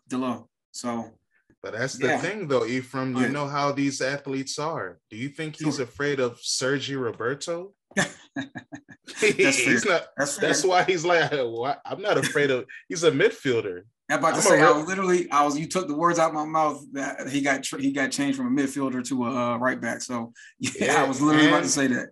[0.09, 0.47] Dalot.
[0.73, 1.19] So
[1.65, 2.19] but that's the yeah.
[2.19, 3.17] thing, though, Ephraim.
[3.17, 4.99] You know how these athletes are.
[5.09, 7.73] Do you think he's afraid of Sergi Roberto?
[7.97, 8.19] that's
[9.87, 10.09] not.
[10.15, 11.33] That's, that's, why he's like,
[11.87, 12.67] I'm not afraid of.
[12.87, 13.85] He's a midfielder.
[14.11, 15.59] I'm about to I'm say, I was literally, I was.
[15.59, 18.47] You took the words out of my mouth that he got he got changed from
[18.47, 20.03] a midfielder to a uh, right back.
[20.03, 22.09] So yeah, yeah, I was literally and, about to say that.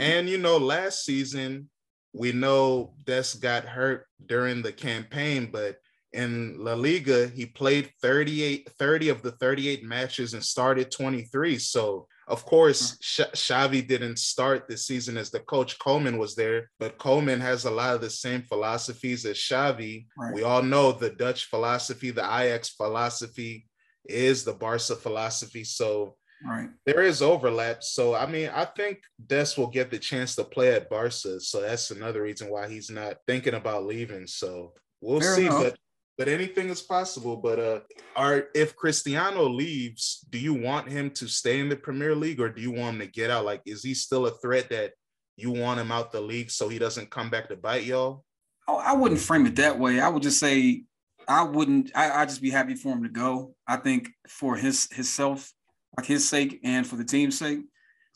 [0.00, 1.70] and you know, last season
[2.12, 5.76] we know Dest got hurt during the campaign, but
[6.12, 11.58] in La Liga, he played 38, 30 of the 38 matches and started 23.
[11.58, 13.30] So, of course, mm.
[13.32, 15.78] Xavi didn't start the season as the coach.
[15.78, 20.06] Koeman was there, but Koeman has a lot of the same philosophies as Xavi.
[20.16, 20.34] Right.
[20.34, 23.66] We all know the Dutch philosophy, the Ajax philosophy
[24.08, 25.64] is the Barca philosophy.
[25.64, 26.70] So Right.
[26.86, 27.82] there is overlap.
[27.82, 31.40] So I mean, I think Dest will get the chance to play at Barca.
[31.40, 34.26] So that's another reason why he's not thinking about leaving.
[34.26, 35.46] So we'll Fair see.
[35.46, 35.62] enough.
[35.64, 35.78] But
[36.18, 37.36] but anything is possible.
[37.36, 37.80] But uh
[38.16, 42.48] are if Cristiano leaves, do you want him to stay in the Premier League or
[42.50, 43.44] do you want him to get out?
[43.44, 44.92] Like, is he still a threat that
[45.36, 48.24] you want him out the league so he doesn't come back to bite y'all?
[48.66, 50.00] Oh, I wouldn't frame it that way.
[50.00, 50.82] I would just say
[51.28, 51.92] I wouldn't.
[51.94, 53.54] I, I'd just be happy for him to go.
[53.66, 55.52] I think for his himself,
[55.96, 57.60] like his sake, and for the team's sake,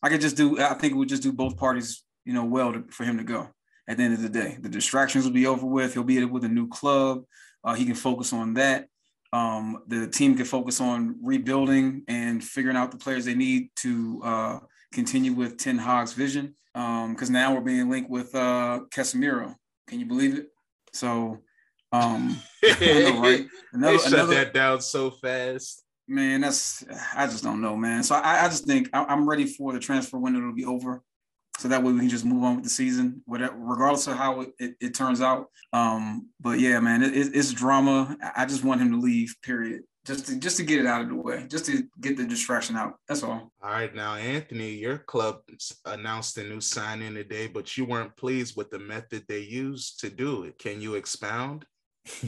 [0.03, 0.59] I could just do.
[0.59, 3.25] I think it would just do both parties, you know, well to, for him to
[3.25, 3.49] go.
[3.89, 5.93] At the end of the day, the distractions will be over with.
[5.93, 7.25] He'll be with a new club.
[7.65, 8.89] Uh, he can focus on that.
[9.33, 14.21] Um, the team can focus on rebuilding and figuring out the players they need to
[14.23, 14.59] uh,
[14.93, 16.55] continue with Ten Hag's vision.
[16.75, 19.55] Because now we're being linked with uh, Casemiro.
[19.89, 20.49] Can you believe it?
[20.93, 21.41] So,
[21.93, 23.47] um, know, right?
[23.75, 25.83] they shut that down so fast.
[26.09, 26.85] man, that's
[27.15, 28.03] I just don't know, man.
[28.03, 31.03] So I, I just think I, I'm ready for the transfer window to be over,
[31.63, 34.41] so that way we can just move on with the season, whatever, regardless of how
[34.41, 35.47] it, it, it turns out.
[35.73, 38.17] Um, but yeah, man, it, it- it's drama.
[38.21, 39.37] I I just want him to leave.
[39.45, 39.83] Period.
[40.05, 42.75] Just to just to get it out of the way, just to get the distraction
[42.77, 42.95] out.
[43.07, 43.53] That's all.
[43.63, 45.43] All right, now Anthony, your club
[45.85, 50.11] announced a new signing today, but you weren't pleased with the method they used to
[50.11, 50.59] do it.
[50.59, 51.65] Can you expound?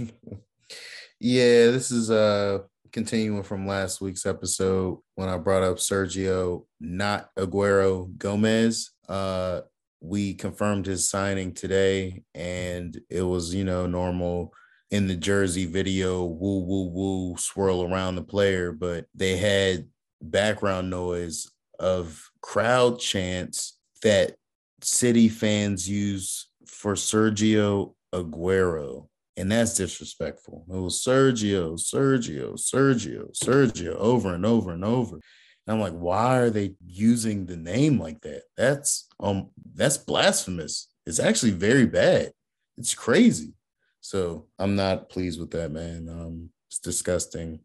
[1.18, 2.60] yeah, this is uh
[2.92, 8.93] continuing from last week's episode when I brought up Sergio, not Aguero Gomez.
[9.08, 9.62] Uh
[10.00, 14.52] we confirmed his signing today and it was, you know, normal
[14.90, 19.88] in the jersey video, woo woo woo swirl around the player, but they had
[20.20, 24.36] background noise of crowd chants that
[24.82, 29.08] City fans use for Sergio Aguero.
[29.36, 30.64] And that's disrespectful.
[30.68, 35.18] It was Sergio, Sergio, Sergio, Sergio over and over and over.
[35.66, 38.42] And I'm like, why are they using the name like that?
[38.56, 40.88] That's um that's blasphemous.
[41.06, 42.32] It's actually very bad.
[42.76, 43.54] It's crazy.
[44.00, 46.08] So I'm not pleased with that, man.
[46.10, 47.60] Um, it's disgusting.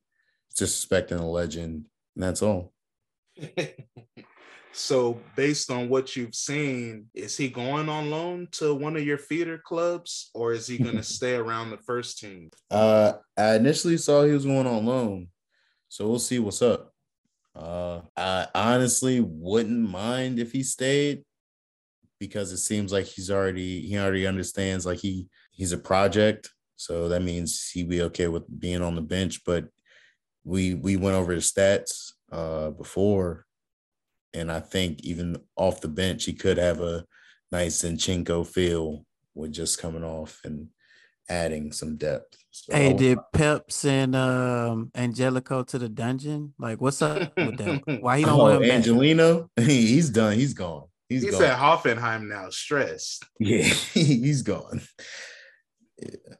[0.50, 1.86] It's disrespecting a legend,
[2.16, 2.72] and that's all.
[4.72, 9.18] so, based on what you've seen, is he going on loan to one of your
[9.18, 12.52] feeder clubs or is he going to stay around the first team?
[12.72, 15.28] Uh, I initially saw he was going on loan,
[15.90, 16.94] so we'll see what's up.
[17.60, 21.24] Uh, I honestly wouldn't mind if he stayed
[22.18, 27.10] because it seems like he's already he already understands like he he's a project, so
[27.10, 29.44] that means he'd be okay with being on the bench.
[29.46, 29.68] But
[30.46, 33.46] we we went over his stats uh before,
[34.34, 37.04] and I think even off the bench he could have a
[37.52, 39.06] nice Zinchenko feel
[39.36, 40.70] with just coming off and
[41.28, 42.39] adding some depth.
[42.66, 46.54] So Hey, did Pep send um Angelico to the dungeon?
[46.60, 47.82] Like, what's up with that?
[48.02, 48.72] Why he don't oh, want him back?
[48.72, 50.34] Angelino, he's done.
[50.34, 50.84] He's gone.
[51.08, 51.44] He's, He's gone.
[51.44, 53.26] at Hoffenheim now, stressed.
[53.40, 54.82] yeah, he's gone.
[55.98, 56.36] Yeah.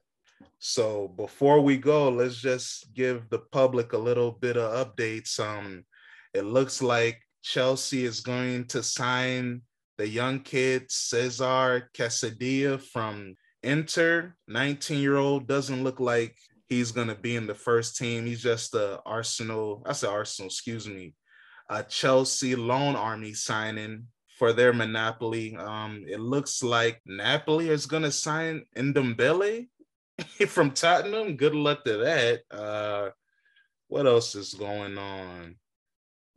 [0.60, 5.40] So before we go, let's just give the public a little bit of updates.
[5.40, 5.86] Um,
[6.34, 9.62] it looks like Chelsea is going to sign
[9.98, 14.36] the young kid Cesar Quesadilla from Inter.
[14.50, 16.36] 19-year-old doesn't look like
[16.68, 18.26] he's gonna be in the first team.
[18.26, 21.14] He's just a Arsenal, I said Arsenal, excuse me,
[21.70, 24.08] a Chelsea loan army signing
[24.38, 25.58] for their Monopoly.
[25.58, 29.68] Um, it looks like Napoli is gonna sign Ndombele
[30.48, 31.36] from Tottenham.
[31.36, 32.42] Good luck to that.
[32.50, 33.10] Uh,
[33.88, 35.56] what else is going on?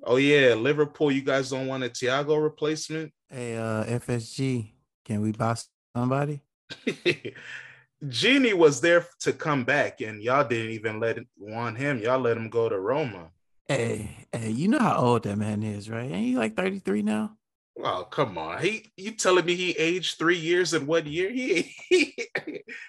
[0.02, 1.12] Oh yeah, Liverpool.
[1.12, 3.12] You guys don't want a Thiago replacement?
[3.28, 4.72] Hey, uh, FSG,
[5.04, 5.56] can we buy
[5.94, 6.42] somebody?
[8.04, 11.98] Gini was there to come back, and y'all didn't even let it, want him.
[11.98, 13.30] Y'all let him go to Roma.
[13.68, 16.10] Hey, hey, you know how old that man is, right?
[16.10, 17.36] Ain't he like 33 now?
[17.82, 18.60] Oh come on!
[18.60, 21.30] He you telling me he aged three years in one year?
[21.30, 22.14] He he,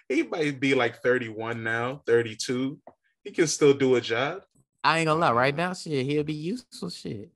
[0.09, 2.79] he might be like thirty one now, thirty two.
[3.23, 4.41] He can still do a job.
[4.83, 7.31] I ain't gonna lie, right now, shit, he'll be useful shit.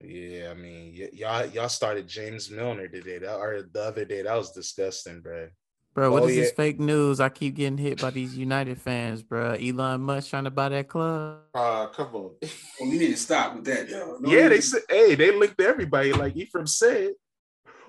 [0.00, 4.22] Yeah, I mean, y- y'all y'all started James Milner today, that, or the other day.
[4.22, 5.48] That was disgusting, bro.
[5.96, 7.20] Bro, what Oh, is this fake news?
[7.20, 9.52] I keep getting hit by these United fans, bro.
[9.52, 11.38] Elon Musk trying to buy that club.
[11.54, 12.12] Uh, come on.
[12.42, 12.50] Well,
[12.82, 14.18] we need to stop with that, yo.
[14.20, 16.12] No yeah, they said, hey, they linked everybody.
[16.12, 17.12] Like Ephraim said,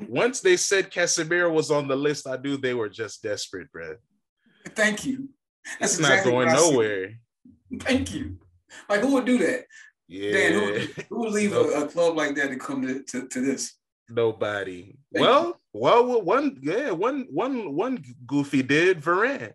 [0.08, 3.95] once they said Casemiro was on the list, I knew they were just desperate, bro.
[4.68, 5.28] Thank you.
[5.82, 6.72] That's It's exactly not going I said.
[6.72, 7.14] nowhere.
[7.82, 8.38] Thank you.
[8.88, 9.66] Like, who would do that?
[10.08, 11.70] Yeah, Dan, who, who would leave No.
[11.72, 13.74] a, a club like that to come to, to, to this?
[14.10, 14.95] nobody.
[15.14, 19.53] Thank well, well, one, yeah, one, one, one goofy did Varane.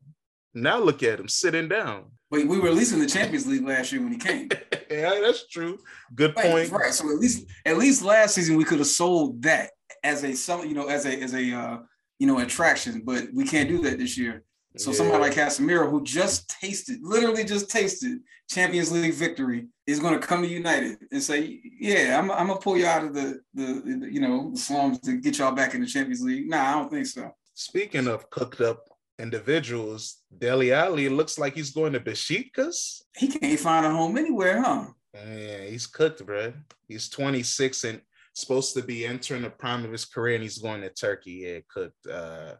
[0.54, 2.04] Now look at him sitting down.
[2.30, 4.48] But we were at least in the Champions League last year when he came.
[4.90, 5.78] yeah, that's true.
[6.14, 6.70] Good Right, point.
[6.70, 6.92] right.
[6.94, 9.70] So at least at least last season we could have sold that
[10.02, 11.78] as a some you know as a as a uh,
[12.18, 14.44] you know attraction, but we can't do that this year.
[14.78, 18.18] So somebody like Casemiro, who just tasted, literally just tasted
[18.48, 22.60] Champions League victory, is going to come to United and say, "Yeah, I'm, I'm gonna
[22.60, 25.80] pull you out of the, the the you know slums to get y'all back in
[25.80, 27.34] the Champions League." Nah, I don't think so.
[27.54, 33.02] Speaking of cooked up individuals, Dele Alli looks like he's going to Besiktas.
[33.16, 34.86] He can't find a home anywhere, huh?
[35.14, 36.52] Yeah, he's cooked, bro.
[36.88, 38.00] He's 26 and
[38.34, 41.44] supposed to be entering the prime of his career, and he's going to Turkey.
[41.44, 42.06] Yeah, cooked.
[42.06, 42.54] Uh,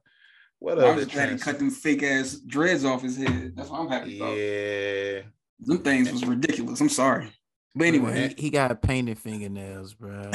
[0.59, 3.55] what I'm other just glad he cut them fake ass dreads off his head.
[3.57, 4.37] That's what I'm happy about.
[4.37, 5.23] Yeah.
[5.65, 6.81] Them things was ridiculous.
[6.81, 7.33] I'm sorry,
[7.75, 10.31] but anyway, He, he got painted fingernails, bro.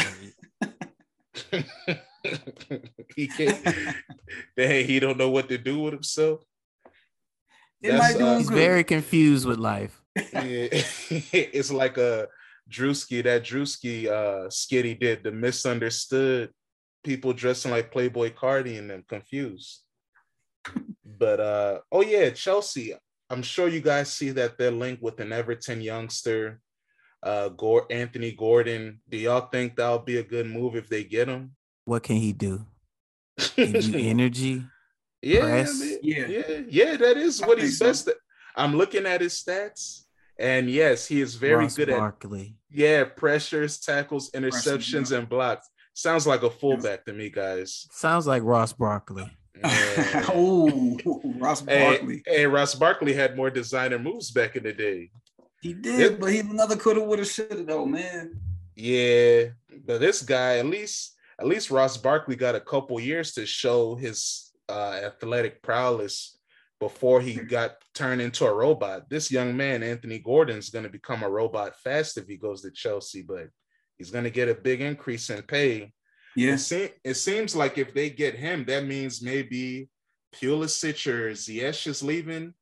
[3.15, 3.65] he can't.
[4.55, 6.41] Dang, he don't know what to do with himself.
[7.81, 10.01] it That's, might do uh, He's very confused with life.
[10.15, 10.23] Yeah.
[10.41, 12.27] it's like a
[12.69, 16.51] Drewski, that Drewski uh skit he did, the misunderstood
[17.03, 19.81] people dressing like Playboi Carti and them confused.
[21.05, 22.93] But uh oh yeah, Chelsea.
[23.29, 26.61] I'm sure you guys see that they're linked with an Everton youngster,
[27.23, 29.01] uh Gor- Anthony Gordon.
[29.09, 31.55] Do y'all think that'll be a good move if they get him?
[31.85, 32.65] What can he do?
[33.55, 34.63] Give you energy.
[35.21, 35.79] yeah, press?
[35.79, 35.97] man.
[36.01, 36.25] Yeah.
[36.27, 37.85] yeah, yeah, that is I what think he's so.
[37.87, 38.15] best at.
[38.55, 40.01] I'm looking at his stats,
[40.39, 42.57] and yes, he is very Ross good at Barkley.
[42.71, 45.19] Yeah, pressures, tackles, interceptions, yeah.
[45.19, 45.67] and blocks.
[45.93, 47.87] Sounds like a fullback to me, guys.
[47.91, 49.29] Sounds like Ross Barkley.
[50.29, 50.97] Oh,
[51.37, 52.23] Ross Barkley.
[52.25, 55.11] hey, Ross Barkley had more designer moves back in the day.
[55.61, 58.39] He did, but he's another coulda, woulda, shoulda though, man.
[58.75, 59.45] Yeah,
[59.85, 63.95] but this guy, at least, at least Ross Barkley got a couple years to show
[63.95, 66.37] his uh, athletic prowess
[66.79, 69.09] before he got turned into a robot.
[69.09, 72.71] This young man, Anthony Gordon's going to become a robot fast if he goes to
[72.71, 73.47] Chelsea, but
[73.97, 75.91] he's going to get a big increase in pay.
[76.37, 79.89] It, se- it seems like if they get him, that means maybe
[80.35, 82.53] Pulisic or Ziyech is leaving.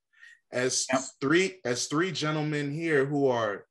[0.51, 1.01] As Yep.
[1.19, 3.65] three as three gentlemen here who are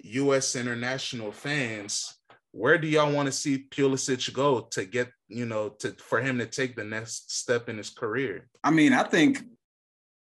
[0.00, 0.56] U.S.
[0.56, 2.18] international fans,
[2.52, 6.38] where do y'all want to see Pulisic go to get you know to for him
[6.38, 8.48] to take the next step in his career?
[8.62, 9.42] I mean, I think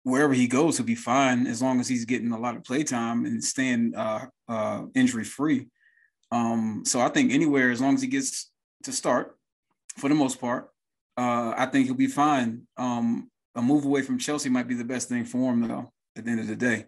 [0.05, 3.27] wherever he goes, he'll be fine as long as he's getting a lot of playtime
[3.27, 5.67] and staying uh, uh, injury free.
[6.33, 8.50] Um, so I think anywhere, as long as he gets
[8.85, 9.37] to start,
[9.97, 10.71] for the most part,
[11.17, 12.67] uh, I think he'll be fine.
[12.77, 15.93] Um, a move away from Chelsea might be the best thing for him, though.
[16.17, 16.87] At the end of the day,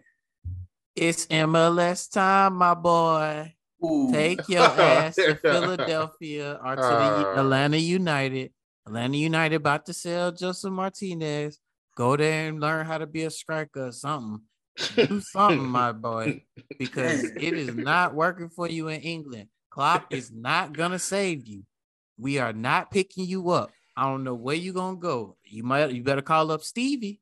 [0.95, 3.53] It's MLS time, my boy.
[3.83, 4.11] Ooh.
[4.11, 7.39] Take your ass to Philadelphia or to the Uh.
[7.41, 8.51] Atlanta United.
[8.85, 11.57] Atlanta United about to sell Josef Martinez.
[11.95, 14.41] Go there and learn how to be a striker or something.
[14.95, 16.43] Do something, my boy,
[16.79, 19.47] because it is not working for you in England.
[19.69, 21.63] Klopp is not gonna save you.
[22.17, 23.71] We are not picking you up.
[23.95, 25.37] I don't know where you're gonna go.
[25.43, 27.19] You might you better call up Stevie.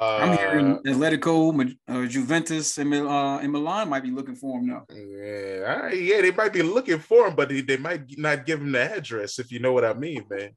[0.00, 4.58] I'm Uh, hearing Atletico, Ma- uh, Juventus, and, uh, and Milan might be looking for
[4.58, 4.84] him now.
[4.94, 8.46] Yeah, all right, yeah, they might be looking for him, but they, they might not
[8.46, 10.50] give him the address, if you know what I mean, man.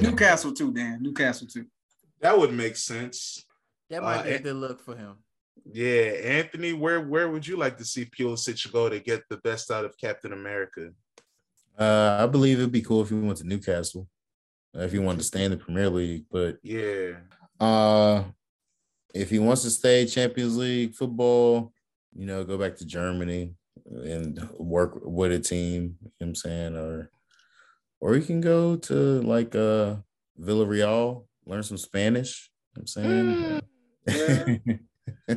[0.00, 1.02] Newcastle too, Dan.
[1.02, 1.66] Newcastle too.
[2.20, 3.44] That would make sense.
[3.90, 5.16] That might Uh, be a good look for him.
[5.72, 9.70] Yeah, Anthony, where where would you like to see Pulisic go to get the best
[9.72, 10.90] out of Captain America?
[11.78, 14.08] Uh, I believe it'd be cool if he went to Newcastle,
[14.74, 16.24] if he wanted to stay in the Premier League.
[16.30, 17.14] But Yeah,
[17.60, 18.24] uh,
[19.14, 21.72] if he wants to stay Champions League football,
[22.14, 23.54] you know, go back to Germany
[23.86, 25.96] and work with a team.
[26.00, 27.10] You know what I'm saying, or
[28.00, 29.96] or he can go to like uh
[30.40, 32.50] Villarreal, learn some Spanish.
[32.76, 33.62] You know what I'm
[34.06, 34.70] saying.
[34.70, 34.80] Mm,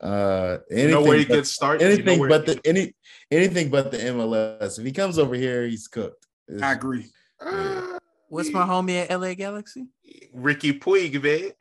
[0.00, 1.82] uh, you know where he gets started.
[1.84, 2.94] anything you know but the any
[3.30, 4.78] anything but the MLS.
[4.78, 6.26] If he comes over here, he's cooked.
[6.48, 7.06] It's- I agree.
[7.40, 9.86] Ah, What's my homie at LA Galaxy?
[10.36, 11.52] Riqui Puig, man.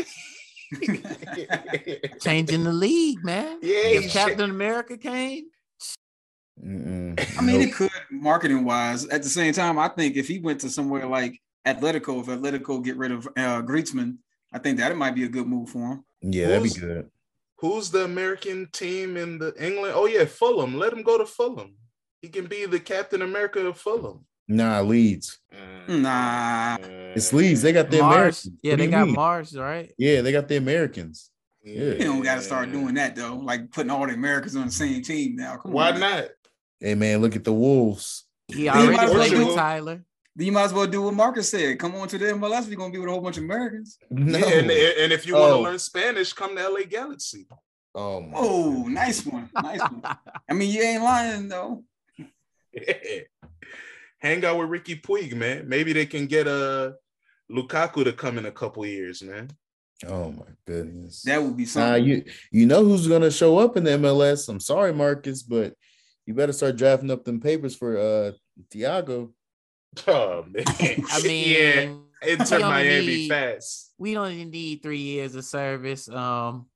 [2.19, 3.59] Changing the league, man.
[3.61, 5.45] Yeah, if he's Captain America came,
[6.63, 7.38] Mm-mm.
[7.38, 7.69] I mean, Nope.
[7.69, 9.05] it could marketing wise.
[9.07, 12.84] At the same time, I think if he went to somewhere like Atletico, if Atletico
[12.84, 14.17] get rid of uh, Griezmann,
[14.51, 16.05] I think that might be a good move for him.
[16.21, 17.09] yeah, that'd be good.
[17.64, 19.93] Who's the American team in the England?
[19.95, 20.78] Oh yeah, Fulham.
[20.78, 21.76] Let him go to Fulham.
[22.22, 24.26] He can be the Captain America of Fulham.
[24.49, 25.39] Nah, Leeds.
[25.88, 26.76] Nah.
[26.82, 27.61] It's Leeds.
[27.61, 28.11] They got the Mars.
[28.47, 28.49] Americans.
[28.61, 29.16] Yeah, What they got mean?
[29.16, 29.93] Mars, right?
[29.97, 31.30] Yeah, they got the Americans.
[31.64, 34.72] You don't got to start doing that though, like putting all the Americans on the
[34.74, 35.55] same team now.
[35.55, 36.26] Come Why on, not?
[36.82, 38.26] Hey man, look at the Wolves.
[38.49, 40.03] He might already played with Tyler.
[40.36, 41.77] Then you might as well do what Marcus said.
[41.77, 42.67] Come on to the MLS.
[42.67, 43.97] You're gonna be with a whole bunch of Americans.
[44.09, 44.38] No.
[44.39, 45.61] Yeah, and, and if you want to Oh.
[45.61, 47.45] learn Spanish, come to LA Galaxy.
[47.93, 48.34] Oh my.
[48.36, 48.93] Oh, goodness.
[48.95, 49.49] nice one.
[49.61, 50.01] Nice one.
[50.49, 51.84] I mean, you ain't lying though.
[52.73, 52.93] Yeah.
[54.19, 55.67] Hang out with Riqui Puig, man.
[55.67, 56.95] Maybe they can get a
[57.51, 59.49] Lukaku to come in a couple years, man.
[60.07, 61.21] Oh my goodness.
[61.23, 62.05] That would be Nah, something.
[62.05, 64.49] you you know who's gonna show up in the MLS.
[64.49, 65.75] I'm sorry, Marcus, but
[66.25, 68.31] you better start drafting up them papers for uh
[68.73, 69.31] Thiago.
[70.07, 70.63] Oh man.
[71.11, 71.47] I mean,
[72.23, 73.93] yeah, Inter Miami need- fast.
[73.97, 76.09] we don't even need three years of service.
[76.09, 76.67] Um,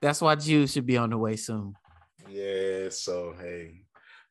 [0.00, 1.74] that's why Jude should be on the way soon.
[2.28, 3.82] Yeah, so hey,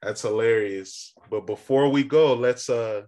[0.01, 1.13] that's hilarious.
[1.29, 3.03] But before we go, let's uh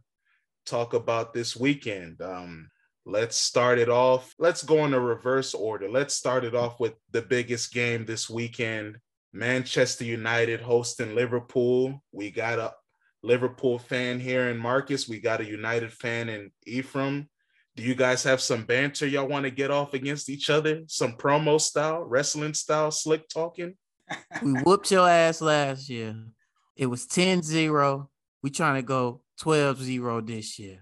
[0.65, 2.21] talk about this weekend.
[2.21, 2.69] Um
[3.05, 4.33] let's start it off.
[4.37, 5.89] Let's go in a reverse order.
[5.89, 8.97] Let's start it off with the biggest game this weekend.
[9.33, 12.03] Manchester United hosting Liverpool.
[12.11, 12.73] We got a
[13.23, 15.07] Liverpool fan here in Marcus.
[15.07, 17.29] We got a United fan in Ephraim.
[17.75, 20.81] Do you guys have some banter y'all want to get off against each other?
[20.87, 23.75] Some promo style, wrestling style, slick talking?
[24.41, 26.15] We whooped your ass last year.
[26.75, 28.07] It was 10-0.
[28.41, 30.79] We trying to go 12-0 this year.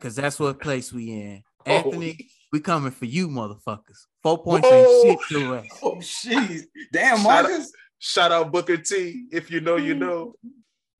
[0.00, 1.42] Cause that's what place we in.
[1.66, 4.06] Oh, Anthony, we coming for you, motherfuckers.
[4.22, 5.02] Four points Whoa.
[5.04, 5.66] ain't shit to us.
[5.82, 6.62] Oh, jeez.
[6.90, 7.72] Damn, Shout out- Marcus.
[7.98, 9.26] Shout out Booker T.
[9.30, 9.98] If you know, you mm.
[9.98, 10.34] know.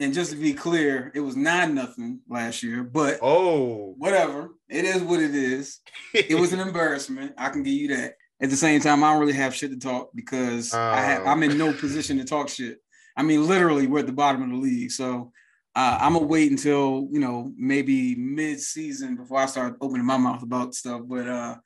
[0.01, 4.48] And just to be clear, it was nine nothing last year, but Oh, whatever.
[4.68, 5.80] It is what it is.
[6.14, 7.34] It was an embarrassment.
[7.36, 8.14] I can give you that.
[8.42, 11.26] At the same time, I don't really have shit to talk because I have, Oh.
[11.26, 12.78] I'm in no position to talk shit.
[13.14, 14.90] I mean, literally, we're at the bottom of the league.
[14.90, 15.32] So
[15.76, 20.42] uh, I'm gonna wait until you know maybe mid-season before I start opening my mouth
[20.42, 21.03] about stuff.
[21.05, 21.57] But uh,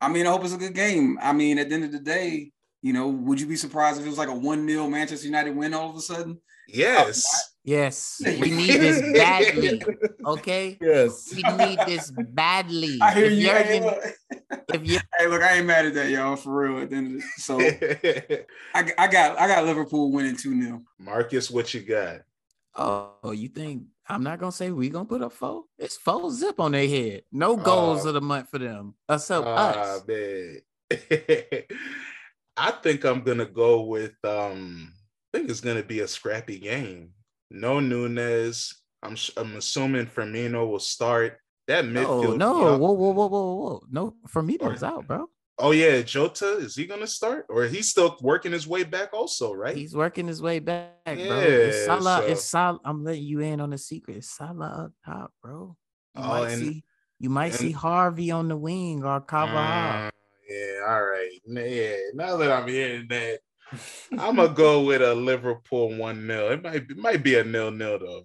[0.00, 1.16] I mean, I hope it's a good game.
[1.22, 2.50] I mean, at the end of the day,
[2.84, 5.56] you know, would you be surprised if it was like a one 0 Manchester United
[5.56, 6.38] win all of a sudden?
[6.68, 7.24] yes.
[7.66, 9.82] Yes, we need this badly.
[10.26, 11.32] Okay, Yes.
[11.34, 12.98] we need this badly.
[13.02, 13.48] I hear If you.
[13.48, 14.04] Hey, Jurgen- look,
[14.74, 16.82] if you hey, look, I ain't mad at that, y'all, for real.
[16.82, 17.58] At the end of the, so
[18.74, 20.82] I, I got I got Liverpool winning 2 0.
[20.98, 22.20] Marcus, what you got?
[22.76, 25.62] Oh, you think I'm not gonna say we gonna put up four?
[25.78, 27.22] It's four zip on their head.
[27.32, 28.92] No goals Uh, of the month for them.
[29.08, 30.06] Except Ah, us.
[30.06, 30.60] man.
[32.56, 34.92] I think I'm gonna go with um
[35.32, 37.10] I think it's gonna be a scrappy game.
[37.50, 38.74] No Nunez.
[39.02, 41.38] I'm I'm assuming Firmino will start.
[41.66, 42.36] That No, midfield.
[42.36, 43.82] no, young- whoa, whoa, whoa, whoa, whoa.
[43.90, 45.28] No, Firmino's out, bro.
[45.58, 47.46] Oh yeah, Jota, is he gonna start?
[47.48, 49.76] Or he's still working his way back also, right?
[49.76, 51.14] He's working his way back, bro.
[51.14, 52.20] Yeah, It's Salah.
[52.22, 52.80] so- It's Salah.
[52.84, 54.18] I'm letting you in on the secret.
[54.18, 55.76] It's Salah up top, bro.
[56.16, 56.84] You Oh, might and- see.
[57.20, 60.10] You might and- see Harvey on the wing or Carvalho.
[60.48, 61.30] Yeah, all right.
[61.46, 63.40] Yeah, now that I'm hearing that,
[64.18, 67.70] I'm gonna go with a Liverpool one 0 It might it might be a nil
[67.70, 68.24] nil though.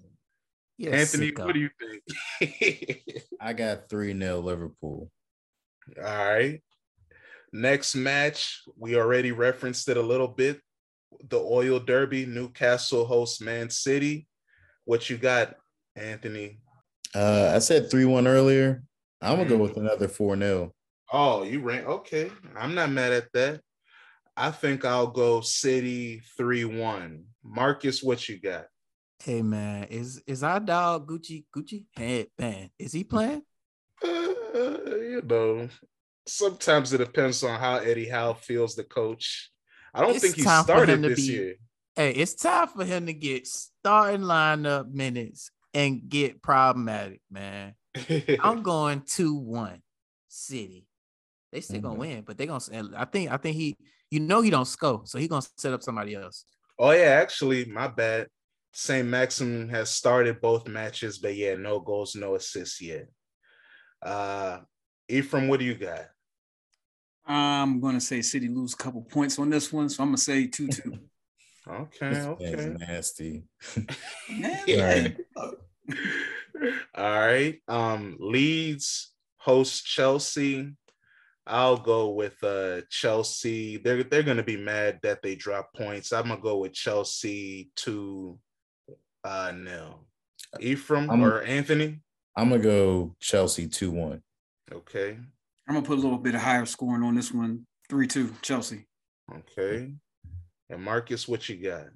[0.78, 1.45] You're Anthony, sicko.
[1.45, 1.70] what do you
[2.39, 3.24] think?
[3.41, 5.09] I got 3 0 Liverpool.
[5.97, 6.61] all right.
[7.51, 10.61] Next match, we already referenced it a little bit.
[11.30, 14.28] The Oil Derby, Newcastle hosts Man City.
[14.86, 15.55] What you got,
[15.95, 16.59] Anthony?
[17.15, 18.84] Uh, I said 3 1 earlier.
[19.22, 19.57] I'm going to Mm.
[19.57, 20.74] go with another 4 0.
[21.12, 22.32] Oh, you ran okay.
[22.55, 23.62] I'm not mad at that.
[24.38, 27.24] I think I'll go City 3-1.
[27.43, 28.66] Marcus, what you got?
[29.22, 31.84] Hey man, is is our dog Gucci Gucci?
[31.93, 33.41] Hey man, is he playing?
[34.01, 34.07] Uh,
[34.55, 35.68] you know,
[36.26, 39.51] sometimes it depends on how Eddie Howe feels the coach.
[39.93, 41.55] I don't It's think he started this be- year.
[41.97, 47.76] Hey, it's time for him to get starting lineup minutes and get problematic, man.
[48.39, 49.82] I'm going two one
[50.30, 50.86] City.
[51.52, 52.00] They still gonna Mhm.
[52.00, 52.64] win, but they gonna.
[52.95, 53.32] I think.
[53.32, 53.76] I think he.
[54.12, 56.45] You know he don't score, so he gonna set up somebody else.
[56.78, 58.28] oh yeah, actually, my bad.
[58.72, 59.08] St.
[59.08, 63.08] Maxim has started both matches, but yeah, no goals, no assists yet.
[64.02, 64.60] Uh
[65.08, 66.06] Ephraim, what do you got?
[67.26, 70.47] I'm gonna say City lose a couple points on this one, so I'm gonna say
[70.47, 71.00] 2 2.
[71.68, 72.56] Okay, This okay.
[72.56, 73.43] man's nasty.
[74.66, 75.10] Yeah.
[76.95, 77.62] All right.
[77.68, 80.76] Um, Leeds host Chelsea.
[81.50, 83.78] I'll go with uh Chelsea.
[83.78, 86.14] They're they're gonna be mad that they drop points.
[86.14, 88.39] I'm gonna go with Chelsea two
[89.24, 90.06] uh nil.
[90.60, 92.02] Ephraim I'm- or Anthony.
[92.36, 94.22] I'm going to go Chelsea 2 1.
[94.72, 95.18] Okay,
[95.68, 97.66] I'm gonna put a little bit of higher scoring on this one.
[97.89, 98.86] 3 2 Chelsea.
[99.36, 99.91] okay.
[100.70, 101.88] And Marcus, what you got?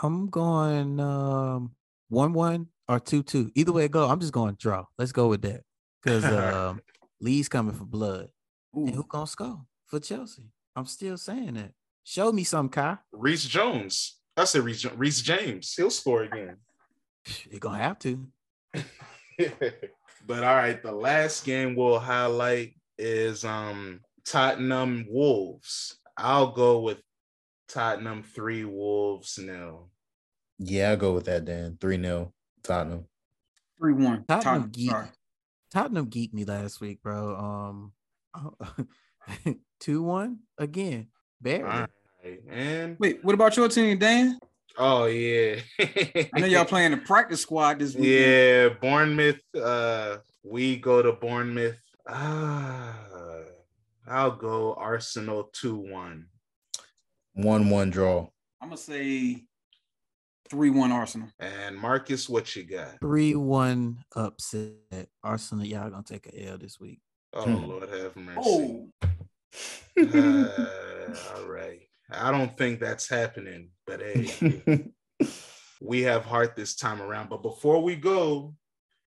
[0.00, 1.72] I'm going um
[2.08, 3.50] one one or two two.
[3.54, 4.84] Either way it go, I'm just going draw.
[4.98, 5.62] Let's go with that
[6.02, 6.24] because
[6.54, 6.80] um
[7.20, 8.28] Leeds coming for blood.
[8.76, 10.44] And who gonna score for Chelsea?
[10.76, 11.72] I'm still saying that.
[12.02, 12.98] Show me some, Kai.
[13.12, 14.18] Reece Jones.
[14.36, 15.74] I said Reece, Reece James.
[15.74, 16.56] He'll score again.
[17.50, 18.26] You're gonna have to.
[20.26, 25.98] but all right, the last game we'll highlight is um Tottenham Wolves.
[26.16, 26.98] I'll go with
[27.68, 29.90] Tottenham three, Wolves nil.
[30.58, 31.76] Yeah, I'll go with that, Dan.
[31.80, 33.06] 3 0 Tottenham.
[33.78, 34.24] 3 1.
[34.28, 34.92] Tottenham geek.
[35.70, 37.36] Tottenham geeked me last week, bro.
[37.36, 37.92] Um,
[39.80, 41.08] two one again.
[41.40, 41.62] Barry.
[41.62, 41.90] All right.
[42.50, 44.38] And Wait, what about your team, Dan?
[44.78, 45.60] oh yeah.
[45.80, 48.08] I know y'all playing the practice squad this week.
[48.08, 49.40] Yeah, Bournemouth.
[49.54, 51.80] Uh, we go to Bournemouth.
[52.08, 52.96] Ah,
[54.06, 56.26] I'll go Arsenal two one.
[57.34, 58.28] 1 1 draw.
[58.60, 59.44] I'm gonna say
[60.50, 61.28] 3-1 Arsenal.
[61.40, 63.00] And Marcus, what you got?
[63.00, 65.08] Three one upset.
[65.22, 67.00] Arsenal, y'all gonna take a L this week.
[67.34, 67.64] Oh Hmm.
[67.68, 68.40] Lord, have mercy.
[68.44, 68.88] Oh,
[69.98, 71.80] Uh, all right.
[72.10, 74.90] I don't think that's happening, but hey,
[75.80, 77.28] we have heart this time around.
[77.30, 78.54] But before we go,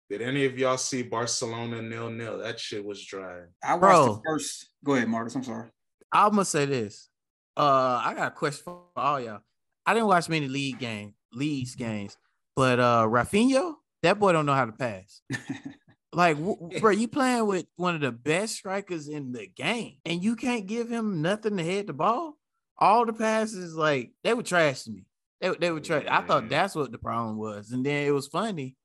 [0.10, 2.40] did any of y'all see Barcelona nil nil?
[2.40, 3.42] That shit was dry.
[3.64, 4.06] I watched Bro.
[4.16, 4.70] the first.
[4.84, 5.36] Go ahead, Marcus.
[5.36, 5.70] I'm sorry.
[6.12, 7.10] I'm gonna say this.
[7.56, 9.42] Uh, I got a question for all y'all.
[9.86, 12.18] I didn't watch many league game leagues games,
[12.56, 15.22] but uh, Raphinha, that boy don't know how to pass.
[16.14, 20.24] Like, w- bro, you playing with one of the best strikers in the game, and
[20.24, 22.38] you can't give him nothing to head the ball.
[22.78, 25.06] All the passes, like they were trash to me.
[25.42, 26.06] They, would they were trash.
[26.10, 28.76] I thought that's what the problem was, and then it was funny.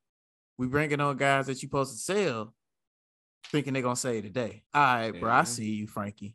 [0.59, 2.55] We bringing on guys that you supposed to sell,
[3.51, 4.49] thinking they're gonna say today.
[4.49, 4.63] day.
[4.75, 6.35] All right, bro, I see you, Frenkie.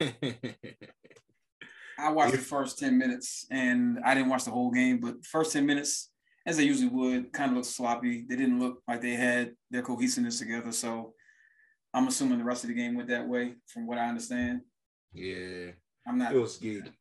[1.98, 5.52] I watched the first 10 minutes and I didn't watch the whole game, but first
[5.52, 6.10] 10 minutes,
[6.46, 8.24] as they usually would, kind of looked sloppy.
[8.28, 10.72] They didn't look like they had their cohesiveness together.
[10.72, 11.14] So
[11.94, 14.62] I'm assuming the rest of the game went that way, from what I understand.
[15.12, 15.72] yeah,
[16.06, 16.92] I'm not it was good.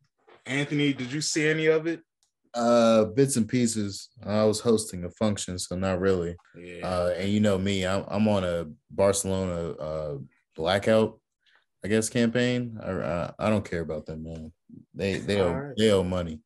[0.46, 2.02] Anthony, did you see any of it?
[2.54, 4.10] Uh, bits and pieces.
[4.26, 6.36] I was hosting a function, so not really.
[6.58, 6.86] Yeah.
[6.86, 10.18] Uh, and you know me, I'm, I'm on a Barcelona uh,
[10.56, 11.20] blackout,
[11.86, 12.78] I guess, campaign.
[12.84, 14.52] I, I, I don't care about them, man.
[14.94, 15.76] They they owe Alright.
[15.78, 16.40] they owe money.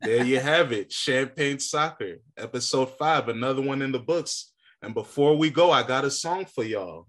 [0.00, 0.92] There you have it.
[0.92, 4.52] Champagne Soccer, episode five, another one in the books.
[4.82, 7.06] And before we go, I got a song for y'all.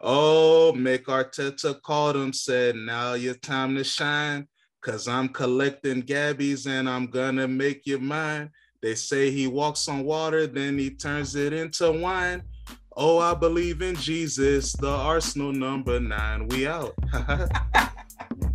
[0.00, 4.48] Oh, Mick Arteta called him, said, Now your time to shine.
[4.82, 8.50] Cause I'm collecting Gabbies and I'm gonna make you mine.
[8.80, 12.42] They say he walks on water, then he turns it into wine.
[12.96, 16.48] Oh, I believe in Jesus, the Arsenal number nine.
[16.48, 16.94] We out.